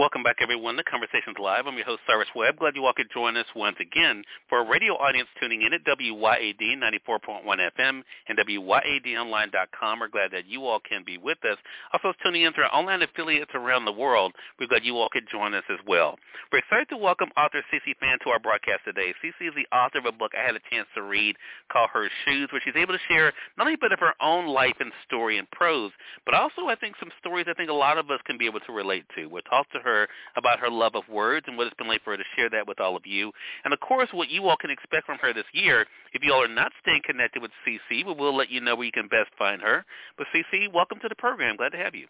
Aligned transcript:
Welcome 0.00 0.22
back, 0.22 0.36
everyone, 0.40 0.76
to 0.76 0.84
Conversations 0.84 1.36
Live. 1.38 1.66
I'm 1.66 1.76
your 1.76 1.84
host, 1.84 2.00
Cyrus 2.08 2.32
Webb. 2.34 2.56
Glad 2.56 2.74
you 2.74 2.86
all 2.86 2.94
could 2.96 3.12
join 3.12 3.36
us 3.36 3.44
once 3.54 3.76
again 3.78 4.24
for 4.48 4.60
a 4.60 4.66
radio 4.66 4.94
audience 4.94 5.28
tuning 5.38 5.60
in 5.60 5.74
at 5.74 5.84
WYAD 5.84 6.56
94.1 6.56 7.44
FM 7.44 8.00
and 8.26 8.38
WYADonline.com. 8.38 10.00
We're 10.00 10.08
glad 10.08 10.32
that 10.32 10.48
you 10.48 10.64
all 10.64 10.80
can 10.80 11.04
be 11.04 11.18
with 11.18 11.36
us. 11.44 11.58
Also, 11.92 12.16
tuning 12.24 12.48
in 12.48 12.54
through 12.54 12.64
our 12.64 12.74
online 12.74 13.02
affiliates 13.02 13.50
around 13.52 13.84
the 13.84 13.92
world. 13.92 14.32
We're 14.58 14.68
glad 14.68 14.86
you 14.86 14.96
all 14.96 15.10
could 15.12 15.28
join 15.30 15.52
us 15.52 15.64
as 15.68 15.76
well. 15.86 16.16
We're 16.50 16.60
excited 16.60 16.88
to 16.88 16.96
welcome 16.96 17.28
author 17.36 17.62
CC 17.70 17.92
Fann 18.00 18.16
to 18.24 18.30
our 18.30 18.40
broadcast 18.40 18.80
today. 18.86 19.12
CC 19.22 19.48
is 19.48 19.54
the 19.54 19.68
author 19.76 19.98
of 19.98 20.06
a 20.06 20.12
book 20.12 20.32
I 20.32 20.46
had 20.46 20.56
a 20.56 20.64
chance 20.72 20.88
to 20.94 21.02
read 21.02 21.36
called 21.70 21.90
Her 21.92 22.08
Shoes, 22.24 22.48
where 22.52 22.62
she's 22.64 22.74
able 22.74 22.94
to 22.94 23.04
share 23.06 23.34
not 23.58 23.66
only 23.66 23.76
bit 23.76 23.92
of 23.92 24.00
her 24.00 24.14
own 24.22 24.46
life 24.46 24.76
and 24.80 24.92
story 25.06 25.36
in 25.36 25.46
prose, 25.52 25.92
but 26.24 26.32
also, 26.34 26.68
I 26.68 26.74
think, 26.76 26.96
some 26.98 27.12
stories 27.20 27.44
I 27.50 27.52
think 27.52 27.68
a 27.68 27.74
lot 27.74 27.98
of 27.98 28.10
us 28.10 28.20
can 28.24 28.38
be 28.38 28.46
able 28.46 28.60
to 28.60 28.72
relate 28.72 29.04
to. 29.16 29.26
We'll 29.26 29.42
talk 29.42 29.70
to 29.72 29.78
her 29.80 29.89
her 29.90 30.08
about 30.36 30.60
her 30.60 30.70
love 30.70 30.94
of 30.94 31.08
words 31.08 31.46
and 31.48 31.56
what 31.56 31.66
it's 31.66 31.76
been 31.76 31.88
like 31.88 32.02
for 32.04 32.12
her 32.12 32.16
to 32.16 32.24
share 32.36 32.48
that 32.50 32.66
with 32.66 32.80
all 32.80 32.96
of 32.96 33.06
you. 33.06 33.32
And 33.64 33.74
of 33.74 33.80
course, 33.80 34.08
what 34.12 34.30
you 34.30 34.48
all 34.48 34.56
can 34.56 34.70
expect 34.70 35.06
from 35.06 35.18
her 35.18 35.32
this 35.32 35.44
year. 35.52 35.86
If 36.12 36.22
you 36.24 36.32
all 36.32 36.42
are 36.42 36.48
not 36.48 36.72
staying 36.80 37.02
connected 37.04 37.42
with 37.42 37.50
CC, 37.66 38.06
we 38.06 38.14
will 38.14 38.36
let 38.36 38.50
you 38.50 38.60
know 38.60 38.76
where 38.76 38.86
you 38.86 38.92
can 38.92 39.08
best 39.08 39.30
find 39.38 39.60
her. 39.62 39.84
But 40.16 40.26
CC, 40.34 40.72
welcome 40.72 40.98
to 41.02 41.08
the 41.08 41.16
program. 41.16 41.56
Glad 41.56 41.70
to 41.72 41.78
have 41.78 41.94
you. 41.94 42.06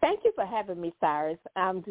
Thank 0.00 0.20
you 0.24 0.32
for 0.34 0.46
having 0.46 0.80
me, 0.80 0.94
Cyrus. 1.00 1.38
I'm 1.56 1.84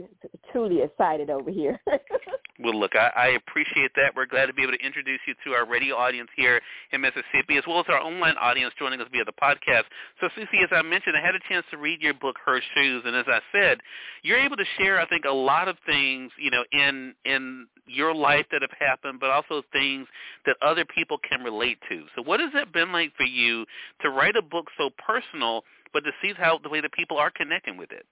truly 0.53 0.81
excited 0.81 1.29
over 1.29 1.51
here. 1.51 1.77
well, 2.63 2.79
look, 2.79 2.95
I, 2.95 3.11
I 3.17 3.27
appreciate 3.29 3.91
that. 3.95 4.15
We're 4.15 4.25
glad 4.25 4.45
to 4.45 4.53
be 4.53 4.63
able 4.63 4.73
to 4.73 4.85
introduce 4.85 5.19
you 5.27 5.33
to 5.43 5.51
our 5.51 5.67
radio 5.67 5.95
audience 5.95 6.29
here 6.37 6.61
in 6.93 7.01
Mississippi, 7.01 7.57
as 7.57 7.65
well 7.67 7.79
as 7.81 7.85
our 7.89 7.99
online 7.99 8.35
audience 8.39 8.73
joining 8.79 9.01
us 9.01 9.07
via 9.11 9.25
the 9.25 9.33
podcast. 9.33 9.83
So, 10.21 10.29
Susie, 10.35 10.63
as 10.63 10.69
I 10.71 10.81
mentioned, 10.83 11.17
I 11.17 11.25
had 11.25 11.35
a 11.35 11.39
chance 11.49 11.65
to 11.71 11.77
read 11.77 12.01
your 12.01 12.13
book, 12.13 12.37
Her 12.45 12.61
Shoes, 12.75 13.03
and 13.05 13.13
as 13.13 13.25
I 13.27 13.41
said, 13.51 13.79
you're 14.23 14.39
able 14.39 14.55
to 14.55 14.65
share, 14.77 15.01
I 15.01 15.07
think, 15.07 15.25
a 15.25 15.33
lot 15.33 15.67
of 15.67 15.75
things, 15.85 16.31
you 16.39 16.49
know, 16.49 16.63
in 16.71 17.13
in 17.25 17.67
your 17.87 18.13
life 18.13 18.45
that 18.51 18.61
have 18.61 18.71
happened, 18.79 19.19
but 19.19 19.29
also 19.29 19.63
things 19.73 20.07
that 20.45 20.55
other 20.61 20.85
people 20.85 21.17
can 21.27 21.43
relate 21.43 21.77
to. 21.89 22.03
So, 22.15 22.21
what 22.23 22.39
has 22.39 22.51
it 22.53 22.71
been 22.71 22.93
like 22.93 23.13
for 23.17 23.25
you 23.25 23.65
to 24.01 24.09
write 24.09 24.37
a 24.37 24.41
book 24.41 24.67
so 24.77 24.89
personal? 25.05 25.63
But 25.93 26.03
to 26.03 26.11
see 26.21 26.33
how 26.37 26.59
the 26.61 26.69
way 26.69 26.81
that 26.81 26.91
people 26.93 27.17
are 27.17 27.31
connecting 27.31 27.77
with 27.77 27.91
it. 27.91 28.05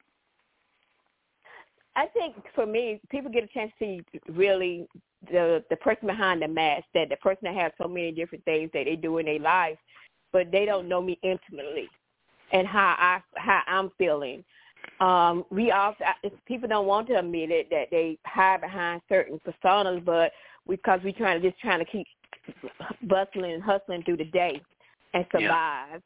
I 1.96 2.08
think 2.08 2.36
for 2.54 2.66
me, 2.66 3.00
people 3.10 3.32
get 3.32 3.44
a 3.44 3.48
chance 3.48 3.72
to 3.80 3.86
see 3.86 4.22
really 4.30 4.88
the 5.32 5.64
the 5.70 5.78
person 5.78 6.08
behind 6.08 6.42
the 6.42 6.48
mask, 6.48 6.86
that 6.94 7.10
the 7.10 7.16
person 7.18 7.42
that 7.44 7.56
has 7.56 7.72
so 7.82 7.88
many 7.88 8.12
different 8.12 8.44
things 8.46 8.70
that 8.74 8.86
they 8.86 8.96
do 8.96 9.18
in 9.18 9.26
their 9.26 9.40
life, 9.40 9.78
but 10.32 10.52
they 10.52 10.66
don't 10.66 10.90
know 10.90 11.02
me 11.02 11.18
intimately, 11.24 11.90
and 12.52 12.68
how 12.68 12.96
I 12.98 13.22
how 13.36 13.62
I'm 13.68 13.92
feeling. 13.98 14.44
Um, 15.00 15.46
we 15.50 15.72
also 15.72 16.04
people 16.46 16.68
don't 16.68 16.86
want 16.86 17.08
to 17.08 17.20
admit 17.20 17.50
it 17.52 17.70
that 17.70 17.88
they 17.92 18.18
hide 18.26 18.62
behind 18.62 19.02
certain 19.10 19.40
personas, 19.40 20.04
but 20.04 20.32
because 20.68 21.00
we're 21.04 21.14
trying 21.14 21.42
to 21.42 21.50
just 21.50 21.62
trying 21.62 21.80
to 21.80 21.86
keep 21.86 22.08
bustling 23.04 23.54
and 23.54 23.64
hustling 23.64 24.04
through 24.04 24.18
the 24.18 24.26
day 24.26 24.62
and 25.14 25.26
survive. 25.32 26.02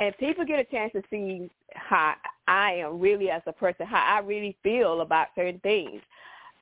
And 0.00 0.16
people 0.18 0.44
get 0.44 0.58
a 0.60 0.64
chance 0.64 0.92
to 0.92 1.02
see 1.10 1.50
how 1.74 2.14
I 2.46 2.72
am 2.74 3.00
really 3.00 3.30
as 3.30 3.42
a 3.46 3.52
person, 3.52 3.86
how 3.86 4.04
I 4.04 4.20
really 4.20 4.56
feel 4.62 5.00
about 5.00 5.28
certain 5.34 5.60
things. 5.60 6.00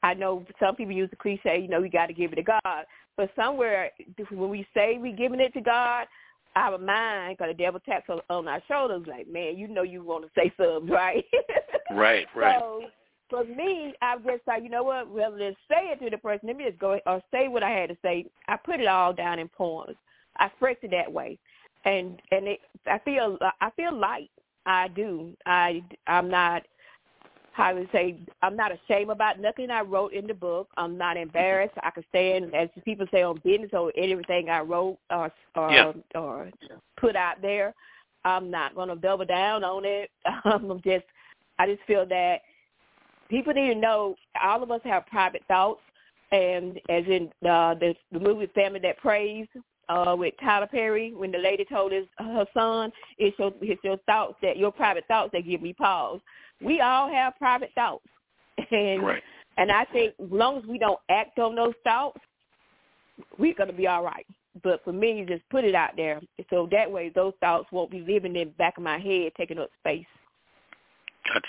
I 0.03 0.15
know 0.15 0.45
some 0.61 0.77
people 0.77 0.95
use 0.95 1.11
the 1.11 1.17
cliche, 1.17 1.61
you 1.61 1.69
know, 1.69 1.81
we 1.81 1.89
got 1.89 2.07
to 2.07 2.15
give 2.15 2.33
it 2.33 2.37
to 2.37 2.43
God. 2.43 2.85
But 3.17 3.31
somewhere 3.35 3.91
when 4.31 4.51
we 4.51 4.67
say 4.75 4.99
we're 5.01 5.17
giving 5.17 5.41
it 5.41 5.53
to 5.55 5.61
God, 5.61 6.07
our 6.55 6.79
mind, 6.79 7.37
because 7.37 7.55
the 7.55 7.63
devil 7.63 7.81
taps 7.81 8.09
on 8.31 8.49
our 8.49 8.63
shoulders, 8.67 9.07
like, 9.07 9.29
man, 9.29 9.59
you 9.59 9.69
know 9.69 9.83
you 9.83 10.03
want 10.03 10.25
to 10.25 10.31
say 10.35 10.53
something, 10.57 10.91
right? 10.93 11.25
right, 11.91 12.27
right. 12.35 12.59
So 12.59 12.85
for 13.29 13.45
me, 13.45 13.93
I 14.01 14.17
just 14.17 14.47
like, 14.47 14.63
you 14.63 14.71
know 14.71 14.85
what, 14.85 15.13
rather 15.15 15.37
than 15.37 15.55
say 15.69 15.89
it 15.89 16.01
to 16.03 16.11
the 16.11 16.19
person, 16.19 16.49
let 16.49 16.57
me 16.57 16.65
just 16.65 16.79
go 16.79 16.99
or 17.05 17.23
say 17.31 17.49
what 17.49 17.63
I 17.63 17.71
had 17.71 17.91
to 17.91 17.97
say. 18.01 18.27
I 18.49 18.57
put 18.57 18.81
it 18.81 18.87
all 18.87 19.13
down 19.13 19.39
in 19.39 19.49
poems. 19.49 19.97
I 20.39 20.47
express 20.47 20.77
it 20.83 20.91
that 20.93 21.13
way 21.13 21.39
and 21.87 22.21
and 22.33 22.47
it, 22.49 22.61
I 22.87 22.99
feel 22.99 23.39
I 23.61 23.71
feel 23.71 23.95
light. 23.97 24.31
I 24.67 24.89
do. 24.89 25.33
I 25.47 25.83
I'm 26.07 26.29
not 26.29 26.63
how 27.53 27.75
would 27.75 27.89
say 27.91 28.19
I'm 28.43 28.57
not 28.57 28.73
ashamed 28.73 29.11
about 29.11 29.41
nothing 29.41 29.71
I 29.71 29.81
wrote 29.81 30.13
in 30.13 30.27
the 30.27 30.35
book. 30.35 30.69
I'm 30.77 30.99
not 30.99 31.17
embarrassed. 31.17 31.75
I 31.83 31.91
can 31.91 32.05
stand 32.11 32.55
as 32.55 32.69
people 32.85 33.07
say 33.11 33.23
on 33.23 33.41
business 33.43 33.71
or 33.73 33.93
everything 33.97 34.51
I 34.51 34.61
wrote 34.61 34.99
or 35.11 35.33
or, 35.55 35.73
yeah. 35.73 35.93
or 36.15 36.51
put 36.99 37.17
out 37.17 37.41
there. 37.41 37.73
I'm 38.25 38.51
not 38.51 38.75
going 38.75 38.89
to 38.89 38.97
double 38.97 39.25
down 39.25 39.65
on 39.65 39.85
it. 39.85 40.11
I'm 40.45 40.81
just 40.85 41.07
I 41.59 41.67
just 41.67 41.83
feel 41.87 42.05
that 42.07 42.41
people 43.31 43.55
need 43.55 43.75
to 43.75 43.81
know 43.81 44.17
all 44.43 44.63
of 44.63 44.71
us 44.71 44.81
have 44.85 45.07
private 45.07 45.43
thoughts 45.49 45.81
and 46.33 46.79
as 46.89 47.05
in 47.07 47.31
uh, 47.49 47.75
the 47.75 47.95
the 48.13 48.21
movie 48.21 48.49
Family 48.55 48.81
That 48.81 48.99
Preys, 48.99 49.47
uh, 49.89 50.15
with 50.19 50.35
Tyler 50.41 50.67
Perry 50.67 51.13
when 51.15 51.31
the 51.31 51.39
lady 51.39 51.65
told 51.65 51.93
his 51.93 52.07
her 52.19 52.47
son, 52.55 52.93
"It's 53.19 53.39
your 53.39 53.53
it's 53.61 53.83
your 53.85 53.99
thoughts 53.99 54.35
that 54.43 54.57
your 54.57 54.73
private 54.73 55.05
thoughts 55.07 55.31
that 55.33 55.47
give 55.47 55.63
me 55.63 55.73
pause." 55.73 56.21
We 56.61 56.81
all 56.81 57.09
have 57.11 57.37
private 57.37 57.71
thoughts, 57.75 58.07
and 58.71 59.03
right. 59.03 59.23
and 59.57 59.71
I 59.71 59.85
think 59.87 60.15
as 60.23 60.31
long 60.31 60.59
as 60.59 60.65
we 60.65 60.79
don't 60.79 61.01
act 61.11 61.39
on 61.39 61.55
those 61.55 61.75
thoughts, 61.85 62.19
we're 63.39 63.55
gonna 63.55 63.73
be 63.73 63.87
all 63.87 64.03
right. 64.03 64.27
But 64.63 64.83
for 64.85 64.93
me, 64.93 65.25
just 65.29 65.49
put 65.51 65.65
it 65.65 65.75
out 65.75 65.97
there 65.97 66.21
so 66.49 66.69
that 66.73 66.91
way 66.91 67.11
those 67.15 67.35
thoughts 67.41 67.67
won't 67.71 67.91
be 67.91 68.01
living 68.01 68.37
in 68.37 68.49
the 68.49 68.55
back 68.57 68.79
of 68.79 68.83
my 68.83 68.99
head, 68.99 69.33
taking 69.37 69.59
up 69.59 69.69
space. 69.81 70.07
Gotcha. 71.27 71.47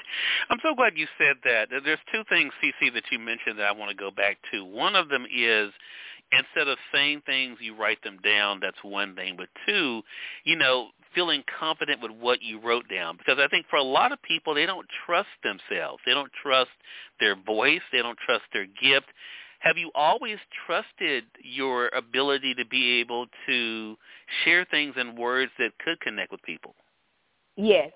I'm 0.50 0.59
so 0.64 0.74
glad 0.75 0.98
you 0.98 1.08
said 1.18 1.38
that. 1.44 1.69
There's 1.69 2.00
two 2.12 2.24
things, 2.30 2.52
CC, 2.64 2.94
that 2.94 3.04
you 3.12 3.19
mentioned 3.19 3.59
that 3.59 3.68
I 3.68 3.72
want 3.72 3.92
to 3.92 3.96
go 3.96 4.12
back 4.12 4.38
to. 4.52 4.66
One 4.66 4.96
of 4.96 5.09
them 5.09 5.25
is 5.34 5.72
instead 6.31 6.67
of 6.67 6.77
saying 6.93 7.21
things, 7.25 7.57
you 7.61 7.75
write 7.75 8.01
them 8.03 8.17
down. 8.23 8.59
That's 8.61 8.77
one 8.83 9.15
thing. 9.15 9.35
But 9.38 9.49
two, 9.65 10.01
you 10.43 10.55
know, 10.55 10.89
feeling 11.15 11.43
confident 11.59 12.01
with 12.01 12.11
what 12.11 12.41
you 12.41 12.59
wrote 12.59 12.88
down. 12.89 13.17
Because 13.17 13.39
I 13.39 13.47
think 13.47 13.65
for 13.69 13.77
a 13.77 13.83
lot 13.83 14.11
of 14.11 14.21
people, 14.21 14.53
they 14.53 14.65
don't 14.65 14.88
trust 15.05 15.29
themselves. 15.43 16.01
They 16.05 16.13
don't 16.13 16.31
trust 16.43 16.69
their 17.19 17.35
voice. 17.35 17.81
They 17.91 18.01
don't 18.01 18.17
trust 18.25 18.43
their 18.53 18.65
gift. 18.65 19.07
Have 19.59 19.77
you 19.77 19.91
always 19.95 20.38
trusted 20.65 21.25
your 21.41 21.89
ability 21.89 22.53
to 22.55 22.65
be 22.65 22.99
able 22.99 23.25
to 23.47 23.95
share 24.44 24.65
things 24.69 24.94
in 24.99 25.15
words 25.15 25.51
that 25.57 25.71
could 25.83 25.99
connect 26.01 26.31
with 26.31 26.41
people? 26.44 26.75
Yes, 27.55 27.91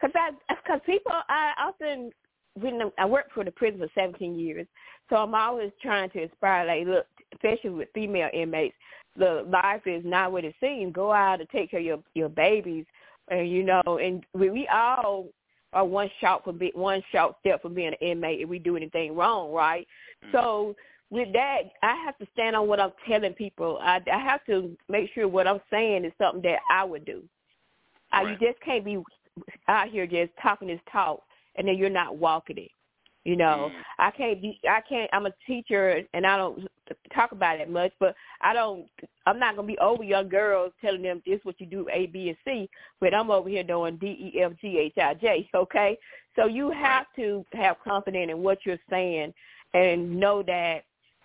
because 0.00 0.14
because 0.48 0.80
people 0.84 1.12
I 1.28 1.52
often 1.58 2.12
when 2.54 2.90
I 2.98 3.06
worked 3.06 3.32
for 3.32 3.44
the 3.44 3.50
prison 3.50 3.80
for 3.80 3.88
17 3.94 4.38
years, 4.38 4.66
so 5.08 5.16
I'm 5.16 5.34
always 5.34 5.72
trying 5.80 6.10
to 6.10 6.22
inspire. 6.22 6.66
Like, 6.66 6.86
look, 6.86 7.06
especially 7.32 7.70
with 7.70 7.88
female 7.94 8.30
inmates, 8.32 8.74
the 9.16 9.46
life 9.48 9.82
is 9.86 10.02
not 10.04 10.32
what 10.32 10.44
it 10.44 10.54
seems. 10.60 10.92
Go 10.92 11.12
out 11.12 11.40
and 11.40 11.48
take 11.50 11.70
care 11.70 11.80
of 11.80 11.86
your 11.86 12.02
your 12.14 12.28
babies, 12.28 12.86
and 13.28 13.50
you 13.50 13.62
know, 13.62 13.82
and 13.86 14.24
we, 14.34 14.50
we 14.50 14.68
all 14.68 15.26
are 15.72 15.84
one 15.84 16.10
shot 16.20 16.44
from 16.44 16.58
be, 16.58 16.72
one 16.74 17.02
short 17.12 17.36
step 17.40 17.62
from 17.62 17.74
being 17.74 17.88
an 17.88 18.08
inmate 18.08 18.40
if 18.40 18.48
we 18.48 18.58
do 18.58 18.76
anything 18.76 19.14
wrong, 19.14 19.52
right? 19.52 19.86
Mm-hmm. 20.24 20.36
So 20.36 20.76
with 21.10 21.32
that, 21.32 21.62
I 21.82 21.94
have 22.04 22.18
to 22.18 22.26
stand 22.32 22.56
on 22.56 22.66
what 22.66 22.80
I'm 22.80 22.92
telling 23.08 23.34
people. 23.34 23.78
I, 23.80 24.00
I 24.12 24.18
have 24.18 24.44
to 24.46 24.76
make 24.88 25.10
sure 25.14 25.28
what 25.28 25.46
I'm 25.46 25.60
saying 25.70 26.04
is 26.04 26.12
something 26.18 26.42
that 26.42 26.58
I 26.70 26.84
would 26.84 27.04
do. 27.04 27.22
Right. 28.12 28.26
I, 28.26 28.30
you 28.30 28.38
just 28.38 28.60
can't 28.64 28.84
be 28.84 28.98
out 29.68 29.88
here 29.88 30.06
just 30.06 30.32
talking 30.42 30.68
this 30.68 30.80
talk 30.90 31.22
and 31.56 31.66
then 31.66 31.76
you're 31.76 31.90
not 31.90 32.16
walking 32.16 32.58
it. 32.58 32.70
You 33.24 33.36
know, 33.36 33.70
mm. 33.70 33.80
I 33.98 34.10
can't 34.12 34.40
be. 34.40 34.58
I 34.68 34.80
can't. 34.80 35.10
I'm 35.12 35.26
a 35.26 35.32
teacher, 35.46 36.00
and 36.14 36.26
I 36.26 36.38
don't 36.38 36.66
talk 37.14 37.32
about 37.32 37.60
it 37.60 37.70
much. 37.70 37.92
But 38.00 38.14
I 38.40 38.52
don't. 38.52 38.86
I'm 39.26 39.38
not 39.38 39.56
gonna 39.56 39.68
be 39.68 39.78
over 39.78 40.02
young 40.02 40.28
girls 40.28 40.72
telling 40.80 41.02
them 41.02 41.22
this 41.26 41.40
what 41.42 41.60
you 41.60 41.66
do 41.66 41.86
A, 41.92 42.06
B, 42.06 42.28
and 42.28 42.38
C. 42.44 42.68
But 43.00 43.14
I'm 43.14 43.30
over 43.30 43.48
here 43.48 43.64
doing 43.64 43.96
D, 43.96 44.06
E, 44.34 44.40
F, 44.40 44.52
G, 44.60 44.78
H, 44.78 44.94
I, 44.98 45.14
J. 45.14 45.48
Okay, 45.54 45.98
so 46.36 46.46
you 46.46 46.70
have 46.70 47.06
to 47.16 47.44
have 47.52 47.76
confidence 47.82 48.30
in 48.30 48.42
what 48.42 48.58
you're 48.64 48.78
saying, 48.88 49.32
and 49.74 50.18
know 50.18 50.42
that 50.44 50.84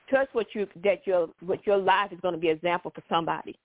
trust 0.10 0.30
what 0.34 0.48
you 0.54 0.68
that 0.84 1.06
your 1.06 1.30
what 1.46 1.66
your 1.66 1.78
life 1.78 2.12
is 2.12 2.20
to 2.22 2.38
be 2.38 2.50
an 2.50 2.58
example 2.58 2.92
for 2.94 3.04
somebody. 3.10 3.58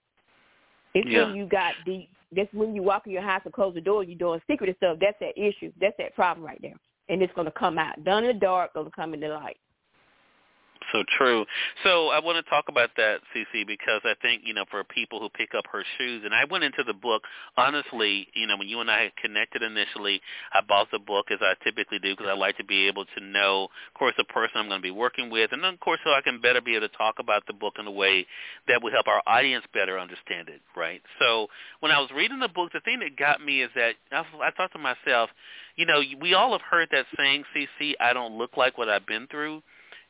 It's 0.95 1.09
yeah. 1.09 1.27
when 1.27 1.37
you 1.37 1.47
got 1.47 1.75
the 1.87 2.07
that's 2.35 2.53
when 2.53 2.75
you 2.75 2.83
walk 2.83 3.07
in 3.07 3.13
your 3.13 3.23
house 3.23 3.43
and 3.45 3.53
close 3.53 3.75
the 3.75 3.81
door, 3.81 4.05
you're 4.05 4.19
doing 4.19 4.41
secret 4.49 4.75
stuff. 4.77 4.99
That's 5.01 5.17
that 5.21 5.37
issue. 5.37 5.73
That's 5.81 5.97
that 5.99 6.15
problem 6.15 6.47
right 6.47 6.61
there. 6.63 6.77
And 7.09 7.23
it's 7.23 7.33
to 7.35 7.51
come 7.51 7.77
out. 7.77 8.05
Done 8.05 8.25
in 8.25 8.35
the 8.35 8.41
dark, 8.41 8.73
to 8.75 8.89
come 8.95 9.15
in 9.15 9.21
the 9.21 9.29
light. 9.29 9.57
So 10.93 11.05
true. 11.17 11.45
So 11.85 12.09
I 12.09 12.21
want 12.21 12.45
to 12.45 12.51
talk 12.51 12.67
about 12.69 12.91
that, 12.97 13.21
CC, 13.35 13.67
because 13.67 14.01
I 14.05 14.15
think 14.23 14.43
you 14.45 14.55
know 14.55 14.65
for 14.71 14.83
people 14.85 15.21
who 15.21 15.29
pick 15.29 15.55
up 15.55 15.65
her 15.73 15.85
shoes, 15.99 16.23
and 16.25 16.35
I 16.35 16.45
went 16.45 16.65
into 16.65 16.83
the 16.87 16.95
book 16.95 17.23
honestly. 17.57 18.29
You 18.35 18.47
know, 18.47 18.57
when 18.57 18.69
you 18.69 18.81
and 18.81 18.91
I 18.91 19.13
connected 19.21 19.63
initially, 19.63 20.21
I 20.53 20.61
bought 20.67 20.89
the 20.91 20.99
book 20.99 21.27
as 21.31 21.39
I 21.41 21.55
typically 21.65 21.99
do 21.99 22.13
because 22.15 22.29
I 22.29 22.35
like 22.37 22.57
to 22.59 22.65
be 22.65 22.89
able 22.89 23.05
to 23.05 23.25
know, 23.25 23.65
of 23.65 23.99
course, 23.99 24.15
the 24.17 24.25
person 24.25 24.57
I'm 24.57 24.69
going 24.69 24.81
to 24.81 24.83
be 24.83 24.91
working 24.91 25.31
with, 25.31 25.53
and 25.53 25.63
then 25.63 25.75
of 25.75 25.81
course, 25.81 26.01
so 26.05 26.11
I 26.11 26.21
can 26.23 26.41
better 26.41 26.61
be 26.61 26.77
able 26.77 26.89
to 26.89 26.97
talk 26.97 27.17
about 27.19 27.47
the 27.47 27.53
book 27.53 27.75
in 27.79 27.87
a 27.87 27.91
way 27.91 28.27
that 28.69 28.83
will 28.83 28.91
help 28.91 29.07
our 29.09 29.23
audience 29.27 29.65
better 29.73 29.99
understand 29.99 30.49
it. 30.49 30.61
Right. 30.77 31.03
So 31.21 31.49
when 31.81 31.93
I 31.93 32.01
was 32.01 32.11
reading 32.15 32.41
the 32.41 32.49
book, 32.49 32.73
the 32.73 32.81
thing 32.81 33.01
that 33.01 33.17
got 33.17 33.45
me 33.45 33.63
is 33.63 33.71
that 33.75 33.95
I, 34.13 34.25
I 34.43 34.51
thought 34.57 34.73
to 34.73 34.79
myself, 34.79 35.31
you 35.77 35.87
know, 35.87 36.03
we 36.21 36.35
all 36.35 36.53
have 36.53 36.63
heard 36.63 36.89
that 36.93 37.07
saying, 37.17 37.45
CC, 37.55 37.93
I 38.01 38.13
don't 38.13 38.37
look 38.37 38.57
like 38.57 38.77
what 38.77 38.89
I've 38.89 39.07
been 39.07 39.27
through 39.29 39.63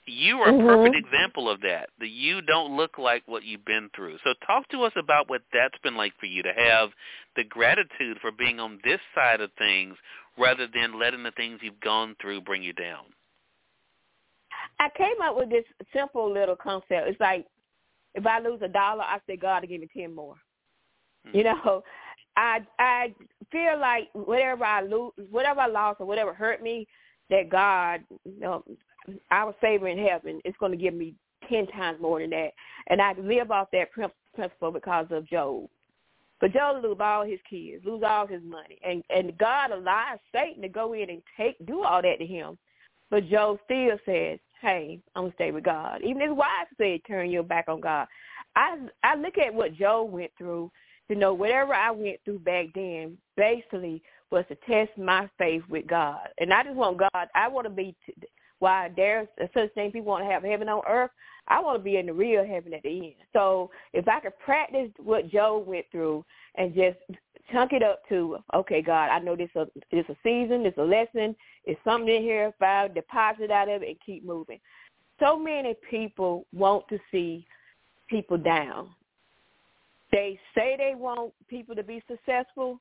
you 0.07 0.37
are 0.39 0.49
a 0.49 0.53
mm-hmm. 0.53 0.67
perfect 0.67 0.97
example 0.97 1.49
of 1.49 1.61
that. 1.63 1.91
That 1.99 2.11
you 2.11 2.43
don't 2.43 2.77
look 2.77 2.99
like 2.99 3.23
what 3.27 3.45
you've 3.45 3.65
been 3.65 3.91
through. 3.95 4.19
So 4.25 4.35
talk 4.47 4.69
to 4.71 4.83
us 4.83 4.93
about 4.97 5.29
what 5.29 5.43
that's 5.53 5.79
been 5.83 5.97
like 5.97 6.13
for 6.19 6.27
you 6.27 6.43
to 6.43 6.53
have 6.57 6.91
the 7.37 7.45
gratitude 7.45 8.19
for 8.21 8.33
being 8.33 8.59
on 8.61 8.79
this 8.85 9.01
side 9.15 9.41
of 9.41 9.51
things 9.59 9.97
rather 10.39 10.67
than 10.73 10.99
letting 10.99 11.23
the 11.23 11.31
things 11.33 11.61
you've 11.63 11.81
gone 11.81 12.17
through 12.21 12.41
bring 12.43 12.63
you 12.63 12.73
down. 12.73 13.05
I 14.79 14.89
came 14.97 15.21
up 15.23 15.37
with 15.37 15.51
this 15.51 15.65
simple 15.95 16.33
little 16.33 16.57
concept. 16.57 17.09
It's 17.09 17.21
like 17.21 17.47
if 18.15 18.27
I 18.27 18.41
lose 18.41 18.61
a 18.63 18.69
dollar, 18.69 19.03
I 19.03 19.19
say 19.27 19.37
God 19.37 19.61
to 19.61 19.67
give 19.67 19.81
me 19.81 19.89
ten 19.95 20.15
more. 20.15 20.35
Mm-hmm. 21.27 21.39
You 21.39 21.45
know, 21.65 21.83
I 22.37 22.61
I 22.79 23.15
feel 23.53 23.79
like 23.79 24.09
whatever 24.13 24.65
I 24.65 24.83
lose, 24.83 25.13
whatever 25.31 25.61
I 25.61 25.67
lost 25.67 26.01
or 26.01 26.07
whatever 26.07 26.33
hurt 26.33 26.63
me, 26.63 26.87
that 27.29 27.51
God 27.51 28.01
you 28.25 28.41
know, 28.41 28.65
our 29.31 29.55
favor 29.61 29.89
in 29.89 29.99
heaven 29.99 30.41
is 30.45 30.55
going 30.59 30.73
to 30.73 30.79
give 30.79 30.95
me 30.95 31.15
ten 31.49 31.67
times 31.69 32.01
more 32.01 32.21
than 32.21 32.31
that. 32.31 32.51
And 32.89 33.01
I 33.01 33.15
live 33.19 33.51
off 33.51 33.69
that 33.73 33.89
principle 33.93 34.71
because 34.71 35.07
of 35.11 35.29
Job. 35.29 35.69
But 36.41 36.53
Job 36.55 36.83
lose 36.83 36.97
all 37.01 37.25
his 37.25 37.41
kids, 37.49 37.85
lose 37.85 38.03
all 38.07 38.27
his 38.27 38.43
money, 38.43 38.79
and 38.83 39.03
and 39.11 39.37
God 39.37 39.73
allows 39.73 40.19
Satan 40.33 40.63
to 40.63 40.69
go 40.69 40.95
in 40.95 41.11
and 41.11 41.23
take 41.37 41.65
do 41.67 41.83
all 41.83 42.01
that 42.03 42.19
to 42.19 42.27
him. 42.27 42.57
But 43.11 43.29
Job 43.29 43.59
still 43.65 43.99
says, 44.07 44.39
"Hey, 44.61 45.01
I'm 45.15 45.25
gonna 45.25 45.35
stay 45.35 45.51
with 45.51 45.65
God." 45.65 46.01
Even 46.03 46.23
his 46.23 46.33
wife 46.33 46.69
said, 46.79 47.01
"Turn 47.07 47.31
your 47.31 47.43
back 47.43 47.69
on 47.69 47.81
God." 47.81 48.09
I 48.57 48.79
I 49.03 49.17
look 49.17 49.37
at 49.37 49.53
what 49.53 49.75
Job 49.75 50.11
went 50.11 50.33
through. 50.39 50.71
You 51.09 51.17
know, 51.17 51.35
whatever 51.35 51.75
I 51.75 51.91
went 51.91 52.21
through 52.25 52.39
back 52.39 52.67
then, 52.75 53.19
basically 53.37 54.03
was 54.31 54.45
to 54.49 54.55
test 54.67 54.97
my 54.97 55.29
faith 55.39 55.63
with 55.69 55.87
God. 55.89 56.29
And 56.39 56.55
I 56.55 56.63
just 56.63 56.77
want 56.77 56.99
God. 56.99 57.29
I 57.35 57.49
want 57.49 57.67
to 57.67 57.71
be 57.71 57.97
why 58.61 58.91
there's 58.95 59.27
such 59.53 59.73
thing 59.75 59.91
people 59.91 60.13
want 60.13 60.25
to 60.25 60.31
have 60.31 60.45
heaven 60.45 60.69
on 60.69 60.83
earth. 60.89 61.11
I 61.49 61.61
want 61.61 61.81
to 61.81 61.83
be 61.83 61.97
in 61.97 62.07
the 62.07 62.13
real 62.13 62.47
heaven 62.47 62.73
at 62.73 62.83
the 62.83 62.89
end. 62.89 63.15
So 63.33 63.71
if 63.93 64.07
I 64.07 64.21
could 64.21 64.39
practice 64.39 64.91
what 64.99 65.31
Job 65.31 65.67
went 65.67 65.87
through 65.91 66.25
and 66.55 66.75
just 66.75 66.99
chunk 67.51 67.73
it 67.73 67.83
up 67.83 68.09
to, 68.09 68.39
okay, 68.55 68.81
God, 68.83 69.09
I 69.11 69.19
know 69.19 69.35
this 69.35 69.51
a 69.57 69.67
this 69.91 70.05
a 70.09 70.17
season, 70.23 70.63
this 70.63 70.75
a 70.79 70.83
lesson, 70.83 71.35
it's 71.65 71.81
something 71.85 72.15
in 72.15 72.23
here. 72.23 72.47
If 72.47 72.63
I 72.63 72.89
deposit 72.89 73.51
out 73.51 73.69
of 73.69 73.83
it 73.83 73.89
and 73.89 73.97
keep 74.05 74.25
moving. 74.25 74.61
So 75.19 75.39
many 75.39 75.75
people 75.91 76.47
want 76.53 76.89
to 76.89 76.99
see 77.11 77.47
people 78.09 78.39
down. 78.39 78.91
They 80.13 80.39
say 80.55 80.77
they 80.77 80.95
want 80.97 81.33
people 81.49 81.75
to 81.75 81.83
be 81.83 82.03
successful, 82.09 82.81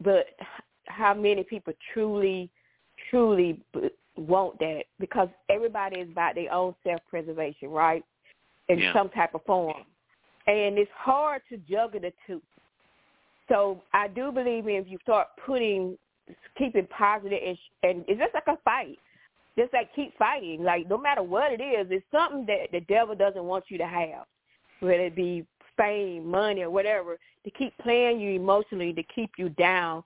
but 0.00 0.26
how 0.86 1.14
many 1.14 1.44
people 1.44 1.72
truly, 1.92 2.50
truly 3.12 3.60
want 4.16 4.58
that 4.58 4.82
because 4.98 5.28
everybody 5.48 6.00
is 6.00 6.10
about 6.10 6.34
their 6.34 6.52
own 6.52 6.74
self-preservation, 6.84 7.68
right? 7.68 8.04
In 8.68 8.78
yeah. 8.78 8.92
some 8.92 9.08
type 9.10 9.34
of 9.34 9.44
form. 9.44 9.84
And 10.46 10.78
it's 10.78 10.90
hard 10.96 11.42
to 11.50 11.58
juggle 11.58 12.00
the 12.00 12.12
two. 12.26 12.42
So 13.48 13.80
I 13.92 14.08
do 14.08 14.32
believe 14.32 14.66
if 14.66 14.88
you 14.88 14.98
start 15.02 15.28
putting, 15.46 15.96
keeping 16.56 16.86
positive, 16.86 17.38
and, 17.44 17.58
and 17.82 18.04
it's 18.08 18.18
just 18.18 18.34
like 18.34 18.48
a 18.48 18.58
fight. 18.64 18.98
Just 19.58 19.72
like 19.74 19.94
keep 19.94 20.16
fighting. 20.16 20.64
Like 20.64 20.88
no 20.88 20.96
matter 20.96 21.22
what 21.22 21.52
it 21.52 21.60
is, 21.60 21.86
it's 21.90 22.04
something 22.10 22.46
that 22.46 22.72
the 22.72 22.80
devil 22.80 23.14
doesn't 23.14 23.44
want 23.44 23.64
you 23.68 23.76
to 23.78 23.86
have, 23.86 24.24
whether 24.80 25.04
it 25.04 25.14
be 25.14 25.46
fame, 25.76 26.26
money, 26.26 26.62
or 26.62 26.70
whatever, 26.70 27.18
to 27.44 27.50
keep 27.50 27.76
playing 27.78 28.20
you 28.20 28.30
emotionally, 28.30 28.92
to 28.94 29.02
keep 29.14 29.30
you 29.36 29.50
down. 29.50 30.02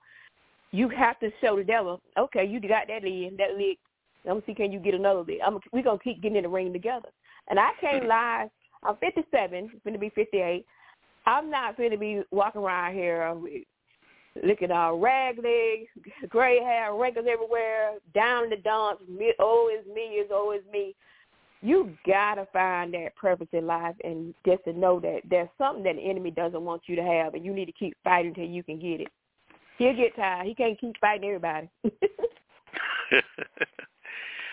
You 0.71 0.89
have 0.89 1.19
to 1.19 1.31
show 1.41 1.55
the 1.55 1.63
devil, 1.63 2.01
okay, 2.17 2.45
you 2.45 2.59
got 2.59 2.87
that 2.87 3.03
lead, 3.03 3.37
that 3.37 3.57
lead 3.57 3.77
I'm 4.25 4.33
gonna 4.33 4.43
see 4.45 4.53
can 4.53 4.71
you 4.71 4.79
get 4.79 4.93
another 4.93 5.21
lead. 5.21 5.39
I'm 5.45 5.59
we're 5.71 5.83
gonna 5.83 5.99
keep 5.99 6.21
getting 6.21 6.37
in 6.37 6.43
the 6.43 6.49
ring 6.49 6.73
together. 6.73 7.09
And 7.49 7.59
I 7.59 7.69
can't 7.79 8.05
lie. 8.07 8.49
I'm 8.83 8.95
57, 8.97 9.71
going 9.83 9.93
to 9.93 9.99
be 9.99 10.11
58. 10.11 10.65
I'm 11.25 11.49
not 11.49 11.77
going 11.77 11.89
to 11.91 11.97
be 11.97 12.21
walking 12.31 12.61
around 12.61 12.93
here 12.93 13.35
looking 14.43 14.71
all 14.71 14.99
raggedy, 14.99 15.89
gray 16.29 16.59
hair, 16.59 16.93
wrinkles 16.93 17.25
everywhere, 17.29 17.93
down 18.13 18.43
in 18.43 18.49
the 18.49 18.57
dumps. 18.57 19.03
Me, 19.09 19.33
oh, 19.39 19.69
it's 19.71 19.87
me, 19.87 20.19
it's 20.19 20.29
oh, 20.31 20.51
it's 20.51 20.65
me. 20.71 20.95
You 21.61 21.91
gotta 22.05 22.47
find 22.53 22.93
that 22.93 23.15
purpose 23.15 23.47
in 23.51 23.65
life, 23.65 23.95
and 24.03 24.33
just 24.45 24.63
to 24.65 24.73
know 24.73 24.99
that 24.99 25.21
there's 25.27 25.49
something 25.57 25.83
that 25.83 25.95
the 25.95 26.01
enemy 26.01 26.29
doesn't 26.29 26.61
want 26.61 26.83
you 26.85 26.95
to 26.95 27.01
have, 27.01 27.33
and 27.33 27.43
you 27.43 27.51
need 27.51 27.65
to 27.65 27.71
keep 27.71 27.97
fighting 28.03 28.35
till 28.35 28.45
you 28.45 28.61
can 28.61 28.79
get 28.79 29.01
it. 29.01 29.07
He'll 29.77 29.95
get 29.95 30.15
tired. 30.15 30.47
He 30.47 30.55
can't 30.55 30.79
keep 30.79 30.95
fighting 30.99 31.27
everybody. 31.27 31.69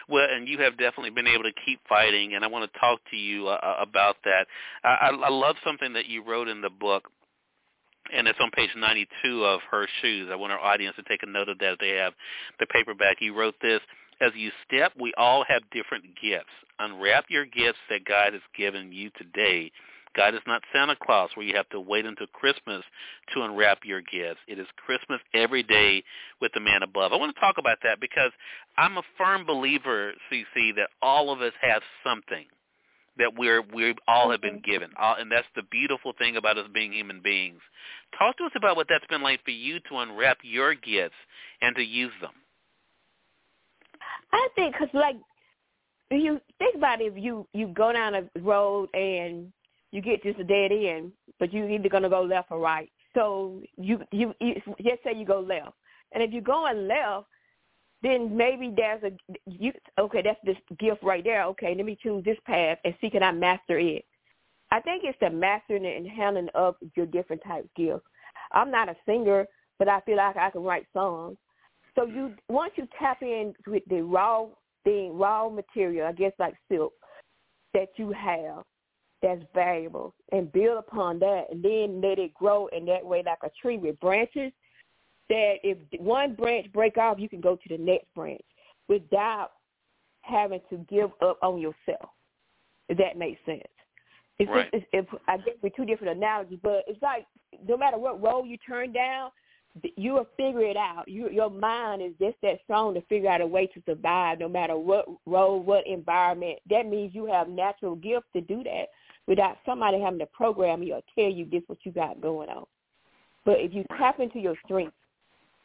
Well, 0.06 0.28
and 0.30 0.46
you 0.46 0.58
have 0.58 0.76
definitely 0.76 1.08
been 1.08 1.26
able 1.26 1.44
to 1.44 1.52
keep 1.64 1.80
fighting, 1.88 2.34
and 2.34 2.44
I 2.44 2.46
want 2.46 2.70
to 2.70 2.78
talk 2.78 3.00
to 3.10 3.16
you 3.16 3.48
uh, 3.48 3.58
uh 3.62 3.76
about 3.80 4.16
that. 4.24 4.46
I, 4.84 5.08
I 5.10 5.30
love 5.30 5.56
something 5.64 5.94
that 5.94 6.04
you 6.04 6.22
wrote 6.22 6.46
in 6.46 6.60
the 6.60 6.68
book 6.68 7.08
and 8.12 8.28
it's 8.28 8.38
on 8.40 8.50
page 8.50 8.70
92 8.76 9.44
of 9.44 9.60
her 9.70 9.86
shoes. 10.02 10.28
I 10.30 10.36
want 10.36 10.52
our 10.52 10.58
audience 10.58 10.96
to 10.96 11.02
take 11.04 11.22
a 11.22 11.26
note 11.26 11.48
of 11.48 11.58
that. 11.58 11.78
They 11.80 11.90
have 11.90 12.12
the 12.60 12.66
paperback. 12.66 13.16
You 13.20 13.34
wrote 13.34 13.54
this, 13.62 13.80
as 14.20 14.32
you 14.34 14.50
step, 14.66 14.92
we 15.00 15.12
all 15.16 15.44
have 15.48 15.62
different 15.70 16.04
gifts. 16.20 16.52
Unwrap 16.78 17.24
your 17.28 17.46
gifts 17.46 17.78
that 17.88 18.04
God 18.04 18.32
has 18.32 18.42
given 18.56 18.92
you 18.92 19.10
today 19.16 19.70
God 20.16 20.34
is 20.34 20.40
not 20.46 20.62
Santa 20.72 20.96
Claus 20.96 21.30
where 21.34 21.46
you 21.46 21.56
have 21.56 21.68
to 21.70 21.80
wait 21.80 22.06
until 22.06 22.26
Christmas 22.28 22.82
to 23.32 23.42
unwrap 23.42 23.80
your 23.84 24.00
gifts. 24.00 24.40
It 24.46 24.58
is 24.58 24.66
Christmas 24.76 25.20
every 25.34 25.62
day 25.62 26.02
with 26.40 26.52
the 26.54 26.60
man 26.60 26.82
above. 26.82 27.12
I 27.12 27.16
want 27.16 27.34
to 27.34 27.40
talk 27.40 27.56
about 27.58 27.78
that 27.82 28.00
because 28.00 28.30
I'm 28.76 28.96
a 28.96 29.02
firm 29.18 29.44
believer, 29.44 30.12
CC, 30.30 30.74
that 30.76 30.88
all 31.02 31.32
of 31.32 31.40
us 31.40 31.52
have 31.60 31.82
something 32.04 32.46
that 33.18 33.32
we're 33.36 33.62
we 33.62 33.94
all 34.08 34.30
have 34.30 34.40
been 34.40 34.56
mm-hmm. 34.56 34.70
given, 34.70 34.90
all, 34.98 35.16
and 35.18 35.30
that's 35.30 35.46
the 35.54 35.62
beautiful 35.70 36.12
thing 36.18 36.36
about 36.36 36.58
us 36.58 36.66
being 36.74 36.92
human 36.92 37.20
beings. 37.22 37.60
Talk 38.18 38.36
to 38.38 38.44
us 38.44 38.52
about 38.56 38.76
what 38.76 38.86
that's 38.88 39.06
been 39.06 39.22
like 39.22 39.42
for 39.44 39.52
you 39.52 39.78
to 39.88 39.98
unwrap 39.98 40.38
your 40.42 40.74
gifts 40.74 41.14
and 41.60 41.76
to 41.76 41.82
use 41.82 42.12
them. 42.20 42.32
I 44.32 44.48
think 44.56 44.74
because 44.74 44.88
like 44.94 45.16
you 46.10 46.40
think 46.58 46.74
about 46.76 47.00
it, 47.00 47.12
if 47.12 47.22
you 47.22 47.46
you 47.52 47.68
go 47.68 47.92
down 47.92 48.14
a 48.14 48.28
road 48.40 48.88
and 48.94 49.52
you 49.94 50.02
get 50.02 50.24
just 50.24 50.40
a 50.40 50.44
dead 50.44 50.72
end, 50.72 51.12
but 51.38 51.52
you're 51.52 51.70
either 51.70 51.88
gonna 51.88 52.10
go 52.10 52.22
left 52.22 52.50
or 52.50 52.58
right. 52.58 52.90
So 53.14 53.62
you 53.76 54.00
you, 54.10 54.34
just 54.82 55.04
say 55.04 55.14
you 55.14 55.24
go 55.24 55.38
left, 55.38 55.76
and 56.12 56.20
if 56.20 56.32
you're 56.32 56.42
going 56.42 56.88
left, 56.88 57.26
then 58.02 58.36
maybe 58.36 58.74
there's 58.76 59.04
a 59.04 59.12
you 59.46 59.72
okay. 59.98 60.20
That's 60.20 60.40
this 60.44 60.56
gift 60.80 61.04
right 61.04 61.22
there. 61.22 61.44
Okay, 61.44 61.76
let 61.76 61.86
me 61.86 61.96
choose 62.02 62.24
this 62.24 62.38
path 62.44 62.78
and 62.84 62.92
see 63.00 63.08
can 63.08 63.22
I 63.22 63.30
master 63.30 63.78
it. 63.78 64.04
I 64.72 64.80
think 64.80 65.04
it's 65.04 65.16
the 65.20 65.30
mastering 65.30 65.86
and 65.86 66.08
handling 66.08 66.48
of 66.56 66.74
your 66.96 67.06
different 67.06 67.42
type 67.46 67.68
gifts. 67.76 68.02
I'm 68.50 68.72
not 68.72 68.88
a 68.88 68.96
singer, 69.06 69.46
but 69.78 69.88
I 69.88 70.00
feel 70.00 70.16
like 70.16 70.36
I 70.36 70.50
can 70.50 70.64
write 70.64 70.86
songs. 70.92 71.36
So 71.94 72.04
you 72.04 72.34
once 72.48 72.72
you 72.74 72.88
tap 72.98 73.22
in 73.22 73.54
with 73.68 73.84
the 73.88 74.00
raw 74.00 74.46
thing, 74.82 75.16
raw 75.16 75.48
material, 75.48 76.08
I 76.08 76.12
guess 76.12 76.32
like 76.40 76.54
silk 76.68 76.92
that 77.74 77.90
you 77.96 78.10
have, 78.10 78.64
that's 79.24 79.42
valuable 79.54 80.14
and 80.32 80.52
build 80.52 80.76
upon 80.76 81.18
that 81.18 81.44
and 81.50 81.64
then 81.64 82.02
let 82.02 82.18
it 82.18 82.34
grow 82.34 82.66
in 82.68 82.84
that 82.84 83.04
way 83.04 83.22
like 83.24 83.38
a 83.42 83.50
tree 83.60 83.78
with 83.78 83.98
branches 83.98 84.52
that 85.30 85.54
if 85.62 85.78
one 85.98 86.34
branch 86.34 86.70
break 86.74 86.98
off 86.98 87.18
you 87.18 87.28
can 87.28 87.40
go 87.40 87.56
to 87.56 87.68
the 87.70 87.82
next 87.82 88.06
branch 88.14 88.44
without 88.86 89.52
having 90.20 90.60
to 90.68 90.76
give 90.90 91.10
up 91.22 91.38
on 91.42 91.58
yourself 91.58 92.10
if 92.90 92.98
that 92.98 93.16
makes 93.16 93.40
sense 93.46 93.62
it's 94.38 94.50
right. 94.50 94.70
just 94.70 94.84
it's, 94.92 95.08
it's, 95.10 95.22
i 95.26 95.38
guess 95.38 95.54
with 95.62 95.74
two 95.74 95.86
different 95.86 96.14
analogies 96.14 96.58
but 96.62 96.84
it's 96.86 97.00
like 97.00 97.26
no 97.66 97.78
matter 97.78 97.96
what 97.96 98.22
role 98.22 98.44
you 98.44 98.58
turn 98.58 98.92
down 98.92 99.30
you 99.96 100.12
will 100.12 100.28
figure 100.36 100.62
it 100.62 100.76
out. 100.76 101.08
You, 101.08 101.28
your 101.30 101.50
mind 101.50 102.00
is 102.00 102.12
just 102.20 102.36
that 102.42 102.60
strong 102.62 102.94
to 102.94 103.00
figure 103.02 103.28
out 103.28 103.40
a 103.40 103.46
way 103.46 103.66
to 103.66 103.82
survive 103.86 104.38
no 104.38 104.48
matter 104.48 104.76
what 104.76 105.06
role, 105.26 105.60
what 105.60 105.84
environment. 105.84 106.60
That 106.70 106.86
means 106.86 107.12
you 107.12 107.26
have 107.26 107.48
natural 107.48 107.96
gifts 107.96 108.28
to 108.34 108.40
do 108.40 108.62
that 108.62 108.86
without 109.26 109.56
somebody 109.64 110.00
having 110.00 110.18
to 110.18 110.26
program 110.26 110.82
you 110.82 110.94
or 110.94 111.02
tell 111.14 111.30
you 111.30 111.46
this 111.50 111.62
what 111.66 111.78
you 111.84 111.92
got 111.92 112.20
going 112.20 112.48
on. 112.48 112.66
But 113.44 113.60
if 113.60 113.72
you 113.74 113.84
tap 113.98 114.20
into 114.20 114.38
your 114.38 114.56
strength 114.64 114.94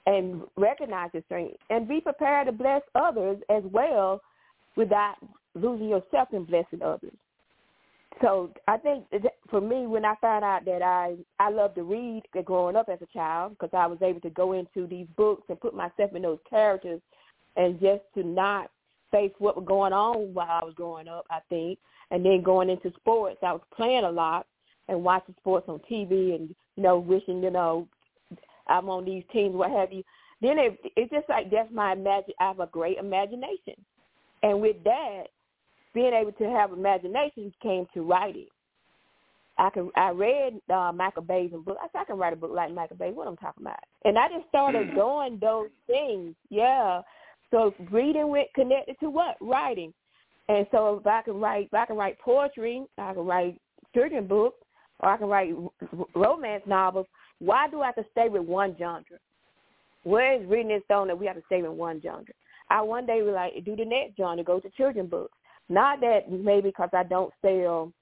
and 0.05 0.41
recognize 0.57 1.09
your 1.13 1.23
strength 1.23 1.57
and 1.69 1.87
be 1.87 2.01
prepared 2.01 2.47
to 2.47 2.51
bless 2.51 2.81
others 2.95 3.37
as 3.49 3.63
well 3.71 4.21
without 4.75 5.15
losing 5.55 5.89
yourself 5.89 6.29
and 6.31 6.47
blessing 6.47 6.81
others. 6.81 7.13
So 8.21 8.51
I 8.67 8.77
think 8.77 9.05
for 9.49 9.61
me, 9.61 9.87
when 9.87 10.03
I 10.03 10.15
found 10.19 10.43
out 10.43 10.65
that 10.65 10.81
I 10.81 11.15
I 11.39 11.49
loved 11.49 11.75
to 11.75 11.83
read 11.83 12.23
growing 12.43 12.75
up 12.75 12.89
as 12.89 12.99
a 13.01 13.05
child, 13.13 13.51
because 13.51 13.69
I 13.73 13.87
was 13.87 14.01
able 14.01 14.19
to 14.21 14.29
go 14.29 14.53
into 14.53 14.87
these 14.87 15.07
books 15.15 15.43
and 15.47 15.59
put 15.59 15.73
myself 15.73 16.13
in 16.13 16.23
those 16.23 16.39
characters, 16.49 16.99
and 17.55 17.79
just 17.79 18.01
to 18.15 18.23
not 18.23 18.71
face 19.11 19.31
what 19.39 19.55
was 19.55 19.65
going 19.65 19.93
on 19.93 20.33
while 20.33 20.49
I 20.49 20.65
was 20.65 20.73
growing 20.75 21.07
up. 21.07 21.25
I 21.29 21.39
think, 21.49 21.79
and 22.11 22.25
then 22.25 22.41
going 22.43 22.69
into 22.69 22.91
sports, 22.97 23.37
I 23.43 23.53
was 23.53 23.61
playing 23.75 24.03
a 24.03 24.11
lot 24.11 24.45
and 24.87 25.03
watching 25.03 25.35
sports 25.39 25.67
on 25.69 25.79
TV, 25.89 26.35
and 26.35 26.49
you 26.75 26.83
know, 26.83 26.99
wishing 26.99 27.43
you 27.43 27.51
know 27.51 27.87
I'm 28.67 28.89
on 28.89 29.05
these 29.05 29.23
teams, 29.31 29.55
what 29.55 29.71
have 29.71 29.91
you. 29.91 30.03
Then 30.41 30.57
it, 30.57 30.79
it's 30.95 31.11
just 31.11 31.27
like 31.29 31.51
that's 31.51 31.71
my 31.71 31.93
imagine. 31.93 32.33
I 32.39 32.47
have 32.47 32.59
a 32.59 32.67
great 32.67 32.97
imagination, 32.97 33.75
and 34.43 34.61
with 34.61 34.77
that, 34.83 35.23
being 35.93 36.13
able 36.13 36.31
to 36.33 36.49
have 36.49 36.71
imagination 36.71 37.53
came 37.61 37.87
to 37.93 38.01
writing. 38.01 38.47
I 39.57 39.69
can 39.71 39.91
I 39.97 40.11
read 40.11 40.61
uh, 40.73 40.93
Michael 40.93 41.23
Bay's 41.23 41.51
book. 41.51 41.77
I 41.81 41.87
said 41.91 42.01
I 42.01 42.05
can 42.05 42.17
write 42.17 42.33
a 42.33 42.37
book 42.37 42.51
like 42.53 42.73
Michael 42.73 42.95
Bay. 42.95 43.11
What 43.11 43.27
I'm 43.27 43.35
talking 43.37 43.63
about, 43.63 43.79
and 44.05 44.17
I 44.17 44.29
just 44.29 44.47
started 44.47 44.87
mm-hmm. 44.87 44.95
doing 44.95 45.39
those 45.41 45.69
things. 45.87 46.35
Yeah, 46.49 47.01
so 47.51 47.73
reading 47.91 48.29
with 48.29 48.47
connected 48.55 48.95
to 49.01 49.09
what 49.09 49.35
writing, 49.41 49.93
and 50.49 50.65
so 50.71 50.97
if 50.97 51.07
I 51.07 51.21
can 51.21 51.39
write, 51.39 51.67
if 51.67 51.73
I 51.73 51.85
can 51.85 51.95
write 51.95 52.19
poetry, 52.19 52.83
I 52.97 53.13
can 53.13 53.25
write 53.25 53.61
children 53.93 54.27
books, 54.27 54.57
or 54.99 55.09
I 55.09 55.17
can 55.17 55.27
write 55.27 55.53
romance 56.15 56.63
novels. 56.65 57.05
Why 57.37 57.69
do 57.69 57.81
I 57.81 57.87
have 57.87 57.95
to 57.95 58.05
stay 58.11 58.27
with 58.27 58.41
one 58.43 58.75
genre? 58.77 59.03
Where 60.03 60.41
is 60.41 60.49
reading 60.49 60.71
in 60.71 60.81
stone 60.85 61.07
that 61.07 61.19
we 61.19 61.27
have 61.27 61.35
to 61.35 61.43
stay 61.45 61.61
with 61.61 61.71
one 61.71 62.01
genre? 62.01 62.25
I 62.69 62.81
one 62.81 63.05
day 63.05 63.21
would 63.21 63.33
like 63.33 63.63
do 63.63 63.75
the 63.75 63.85
next 63.85 64.17
genre, 64.17 64.43
go 64.43 64.59
to 64.59 64.69
children 64.71 65.07
books. 65.07 65.37
Not 65.69 66.01
that 66.01 66.31
maybe 66.31 66.69
because 66.69 66.89
I 66.93 67.03
don't 67.03 67.33
sell, 67.43 67.93